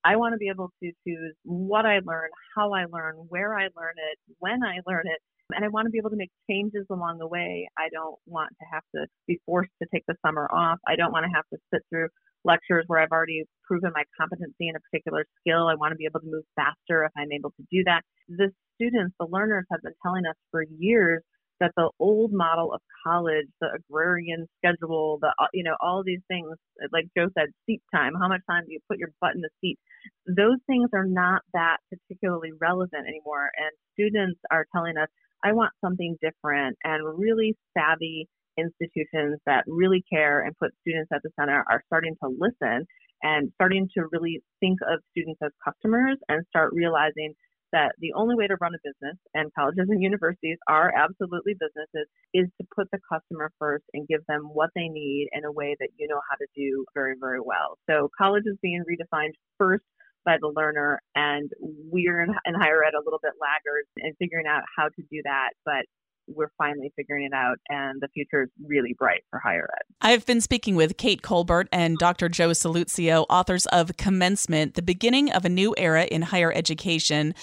I 0.04 0.16
want 0.16 0.34
to 0.34 0.38
be 0.38 0.48
able 0.48 0.70
to 0.82 0.92
choose 1.06 1.34
what 1.44 1.86
I 1.86 2.00
learn, 2.04 2.28
how 2.54 2.72
I 2.72 2.84
learn, 2.84 3.14
where 3.28 3.54
I 3.54 3.68
learn 3.76 3.96
it, 3.96 4.18
when 4.38 4.62
I 4.62 4.80
learn 4.86 5.04
it, 5.06 5.20
and 5.52 5.64
I 5.64 5.68
want 5.68 5.86
to 5.86 5.90
be 5.90 5.98
able 5.98 6.10
to 6.10 6.16
make 6.16 6.30
changes 6.50 6.86
along 6.90 7.18
the 7.18 7.26
way. 7.26 7.68
I 7.78 7.88
don't 7.92 8.16
want 8.26 8.50
to 8.60 8.66
have 8.72 8.82
to 8.94 9.06
be 9.26 9.40
forced 9.46 9.72
to 9.82 9.88
take 9.92 10.04
the 10.06 10.16
summer 10.24 10.48
off. 10.52 10.78
I 10.86 10.96
don't 10.96 11.12
want 11.12 11.24
to 11.24 11.32
have 11.34 11.44
to 11.52 11.58
sit 11.72 11.82
through 11.90 12.08
lectures 12.44 12.84
where 12.86 13.00
I've 13.00 13.12
already 13.12 13.44
proven 13.66 13.92
my 13.94 14.04
competency 14.18 14.68
in 14.68 14.76
a 14.76 14.80
particular 14.80 15.24
skill. 15.40 15.68
I 15.68 15.74
want 15.74 15.92
to 15.92 15.96
be 15.96 16.04
able 16.04 16.20
to 16.20 16.26
move 16.26 16.44
faster 16.56 17.04
if 17.04 17.12
I'm 17.16 17.32
able 17.32 17.50
to 17.50 17.64
do 17.70 17.84
that. 17.84 18.02
The 18.28 18.52
students, 18.76 19.14
the 19.18 19.26
learners 19.26 19.64
have 19.70 19.82
been 19.82 19.94
telling 20.02 20.26
us 20.26 20.36
for 20.50 20.64
years 20.78 21.22
that 21.60 21.72
the 21.76 21.90
old 21.98 22.32
model 22.32 22.72
of 22.72 22.80
college, 23.06 23.46
the 23.60 23.68
agrarian 23.74 24.46
schedule, 24.58 25.18
the 25.20 25.32
uh, 25.38 25.46
you 25.52 25.64
know 25.64 25.76
all 25.80 26.02
these 26.04 26.22
things, 26.28 26.56
like 26.92 27.06
Joe 27.16 27.28
said, 27.36 27.48
seat 27.66 27.82
time. 27.94 28.12
How 28.20 28.28
much 28.28 28.40
time 28.48 28.64
do 28.66 28.72
you 28.72 28.80
put 28.88 28.98
your 28.98 29.10
butt 29.20 29.34
in 29.34 29.40
the 29.40 29.50
seat? 29.60 29.78
Those 30.26 30.58
things 30.66 30.90
are 30.94 31.06
not 31.06 31.42
that 31.52 31.78
particularly 31.90 32.50
relevant 32.60 33.06
anymore. 33.06 33.50
And 33.56 33.70
students 33.94 34.40
are 34.50 34.66
telling 34.74 34.96
us, 34.96 35.08
I 35.44 35.52
want 35.52 35.72
something 35.84 36.16
different. 36.20 36.76
And 36.84 37.18
really 37.18 37.56
savvy 37.76 38.28
institutions 38.58 39.40
that 39.46 39.64
really 39.66 40.04
care 40.10 40.42
and 40.42 40.56
put 40.58 40.70
students 40.80 41.10
at 41.12 41.22
the 41.22 41.30
center 41.38 41.64
are 41.70 41.82
starting 41.86 42.14
to 42.22 42.30
listen 42.30 42.86
and 43.22 43.50
starting 43.54 43.88
to 43.96 44.04
really 44.12 44.42
think 44.60 44.78
of 44.86 45.00
students 45.10 45.40
as 45.42 45.50
customers 45.64 46.18
and 46.28 46.44
start 46.48 46.72
realizing 46.72 47.34
that 47.74 47.92
the 47.98 48.14
only 48.14 48.34
way 48.34 48.46
to 48.46 48.56
run 48.60 48.72
a 48.72 48.78
business, 48.86 49.18
and 49.34 49.52
colleges 49.52 49.90
and 49.90 50.00
universities 50.00 50.56
are 50.68 50.94
absolutely 50.94 51.54
businesses, 51.58 52.06
is 52.32 52.46
to 52.60 52.66
put 52.74 52.86
the 52.92 53.02
customer 53.10 53.50
first 53.58 53.84
and 53.92 54.06
give 54.06 54.22
them 54.28 54.48
what 54.54 54.70
they 54.74 54.88
need 54.88 55.28
in 55.34 55.44
a 55.44 55.52
way 55.52 55.76
that 55.80 55.90
you 55.98 56.06
know 56.06 56.20
how 56.30 56.36
to 56.36 56.46
do 56.54 56.86
very, 56.94 57.14
very 57.20 57.40
well. 57.42 57.76
So 57.90 58.08
college 58.16 58.44
is 58.46 58.56
being 58.62 58.84
redefined 58.86 59.34
first 59.58 59.84
by 60.24 60.36
the 60.40 60.52
learner, 60.54 61.02
and 61.14 61.50
we're 61.60 62.22
in, 62.22 62.32
higher 62.54 62.84
ed 62.84 62.94
a 62.94 63.04
little 63.04 63.20
bit 63.20 63.32
laggards 63.42 63.90
in 63.98 64.14
figuring 64.18 64.46
out 64.46 64.62
how 64.76 64.84
to 64.84 65.02
do 65.10 65.20
that. 65.24 65.50
But 65.66 65.84
we're 66.26 66.50
finally 66.58 66.92
figuring 66.96 67.24
it 67.24 67.34
out, 67.34 67.58
and 67.68 68.00
the 68.00 68.08
future 68.08 68.44
is 68.44 68.50
really 68.66 68.94
bright 68.98 69.22
for 69.30 69.38
higher 69.38 69.68
ed. 69.76 69.82
I've 70.00 70.26
been 70.26 70.40
speaking 70.40 70.76
with 70.76 70.96
Kate 70.96 71.22
Colbert 71.22 71.68
and 71.72 71.98
Dr. 71.98 72.28
Joe 72.28 72.50
Sallustio, 72.50 73.26
authors 73.28 73.66
of 73.66 73.96
Commencement, 73.96 74.74
the 74.74 74.82
beginning 74.82 75.30
of 75.30 75.44
a 75.44 75.48
new 75.48 75.74
era 75.76 76.04
in 76.04 76.22
higher 76.22 76.52
education. 76.52 77.34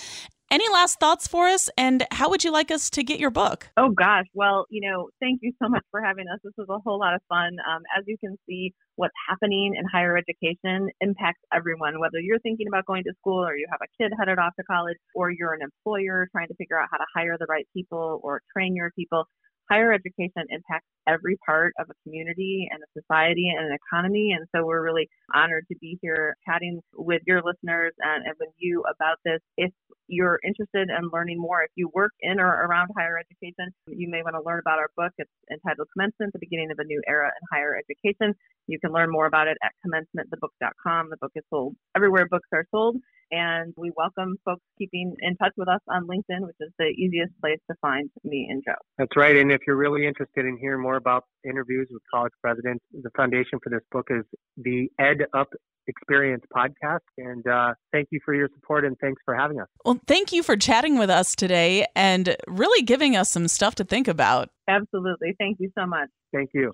Any 0.51 0.67
last 0.67 0.99
thoughts 0.99 1.29
for 1.29 1.47
us? 1.47 1.69
And 1.77 2.05
how 2.11 2.29
would 2.29 2.43
you 2.43 2.51
like 2.51 2.71
us 2.71 2.89
to 2.89 3.03
get 3.03 3.21
your 3.21 3.29
book? 3.29 3.69
Oh, 3.77 3.91
gosh. 3.91 4.25
Well, 4.33 4.65
you 4.69 4.81
know, 4.81 5.07
thank 5.21 5.39
you 5.41 5.53
so 5.63 5.69
much 5.69 5.85
for 5.91 6.03
having 6.03 6.25
us. 6.27 6.39
This 6.43 6.51
was 6.57 6.67
a 6.69 6.77
whole 6.79 6.99
lot 6.99 7.13
of 7.13 7.21
fun. 7.29 7.55
Um, 7.65 7.83
as 7.97 8.03
you 8.05 8.17
can 8.19 8.35
see, 8.49 8.73
what's 8.97 9.13
happening 9.29 9.75
in 9.79 9.85
higher 9.89 10.17
education 10.17 10.89
impacts 10.99 11.39
everyone, 11.53 12.01
whether 12.01 12.19
you're 12.19 12.39
thinking 12.39 12.67
about 12.67 12.85
going 12.85 13.03
to 13.05 13.13
school 13.21 13.47
or 13.47 13.55
you 13.55 13.65
have 13.71 13.79
a 13.81 13.87
kid 13.97 14.11
headed 14.19 14.39
off 14.39 14.53
to 14.59 14.63
college 14.65 14.97
or 15.15 15.31
you're 15.31 15.53
an 15.53 15.61
employer 15.61 16.27
trying 16.33 16.49
to 16.49 16.55
figure 16.55 16.77
out 16.77 16.89
how 16.91 16.97
to 16.97 17.05
hire 17.15 17.37
the 17.39 17.47
right 17.47 17.65
people 17.73 18.19
or 18.21 18.41
train 18.51 18.75
your 18.75 18.91
people 18.91 19.23
higher 19.71 19.93
education 19.93 20.43
impacts 20.49 20.85
every 21.07 21.37
part 21.45 21.73
of 21.79 21.87
a 21.89 21.93
community 22.03 22.67
and 22.69 22.83
a 22.83 22.99
society 22.99 23.47
and 23.55 23.67
an 23.67 23.77
economy. 23.77 24.35
And 24.37 24.45
so 24.53 24.65
we're 24.65 24.83
really 24.83 25.07
honored 25.33 25.65
to 25.71 25.77
be 25.79 25.97
here 26.01 26.35
chatting 26.45 26.81
with 26.93 27.21
your 27.25 27.41
listeners 27.41 27.93
and, 27.99 28.25
and 28.25 28.35
with 28.39 28.49
you 28.57 28.83
about 28.93 29.17
this. 29.23 29.39
If 29.55 29.71
you're 30.07 30.39
interested 30.43 30.89
in 30.89 31.09
learning 31.13 31.39
more, 31.39 31.63
if 31.63 31.71
you 31.75 31.89
work 31.93 32.11
in 32.19 32.39
or 32.39 32.47
around 32.47 32.89
higher 32.97 33.17
education, 33.17 33.71
you 33.87 34.09
may 34.09 34.21
want 34.23 34.35
to 34.35 34.43
learn 34.45 34.59
about 34.59 34.79
our 34.79 34.89
book. 34.97 35.13
It's 35.17 35.31
entitled 35.49 35.87
Commencement, 35.93 36.33
the 36.33 36.39
beginning 36.39 36.71
of 36.71 36.79
a 36.79 36.83
new 36.83 37.01
era 37.07 37.27
in 37.27 37.47
higher 37.51 37.79
education. 37.79 38.35
You 38.67 38.77
can 38.79 38.91
learn 38.91 39.09
more 39.09 39.25
about 39.25 39.47
it 39.47 39.57
at 39.63 39.71
commencementthebook.com. 39.87 41.09
The 41.09 41.17
book 41.17 41.31
is 41.35 41.43
sold 41.49 41.75
everywhere 41.95 42.27
books 42.29 42.49
are 42.51 42.65
sold. 42.71 42.97
And 43.31 43.73
we 43.77 43.91
welcome 43.95 44.35
folks 44.43 44.61
keeping 44.77 45.15
in 45.21 45.35
touch 45.37 45.53
with 45.57 45.69
us 45.69 45.79
on 45.87 46.05
LinkedIn, 46.05 46.41
which 46.41 46.57
is 46.59 46.71
the 46.77 46.87
easiest 46.87 47.31
place 47.39 47.59
to 47.69 47.75
find 47.81 48.09
me 48.23 48.47
and 48.49 48.61
Joe. 48.65 48.75
That's 48.97 49.15
right. 49.15 49.35
And 49.35 49.51
if 49.51 49.61
you're 49.65 49.77
really 49.77 50.05
interested 50.05 50.45
in 50.45 50.57
hearing 50.59 50.81
more 50.81 50.97
about 50.97 51.23
interviews 51.45 51.87
with 51.91 52.01
college 52.13 52.33
presidents, 52.41 52.83
the 52.91 53.09
foundation 53.15 53.59
for 53.63 53.69
this 53.69 53.81
book 53.91 54.07
is 54.09 54.23
the 54.57 54.89
EdUp 54.99 55.47
Experience 55.87 56.43
podcast. 56.55 56.99
And 57.17 57.45
uh, 57.47 57.73
thank 57.91 58.09
you 58.11 58.19
for 58.23 58.35
your 58.35 58.49
support 58.53 58.85
and 58.85 58.95
thanks 59.01 59.21
for 59.25 59.35
having 59.35 59.59
us. 59.59 59.67
Well, 59.83 59.99
thank 60.07 60.31
you 60.31 60.43
for 60.43 60.55
chatting 60.55 60.97
with 60.97 61.09
us 61.09 61.35
today 61.35 61.85
and 61.95 62.35
really 62.47 62.83
giving 62.83 63.15
us 63.15 63.31
some 63.31 63.47
stuff 63.47 63.75
to 63.75 63.83
think 63.83 64.07
about. 64.07 64.49
Absolutely. 64.67 65.35
Thank 65.39 65.57
you 65.59 65.71
so 65.77 65.85
much. 65.85 66.09
Thank 66.33 66.51
you. 66.53 66.73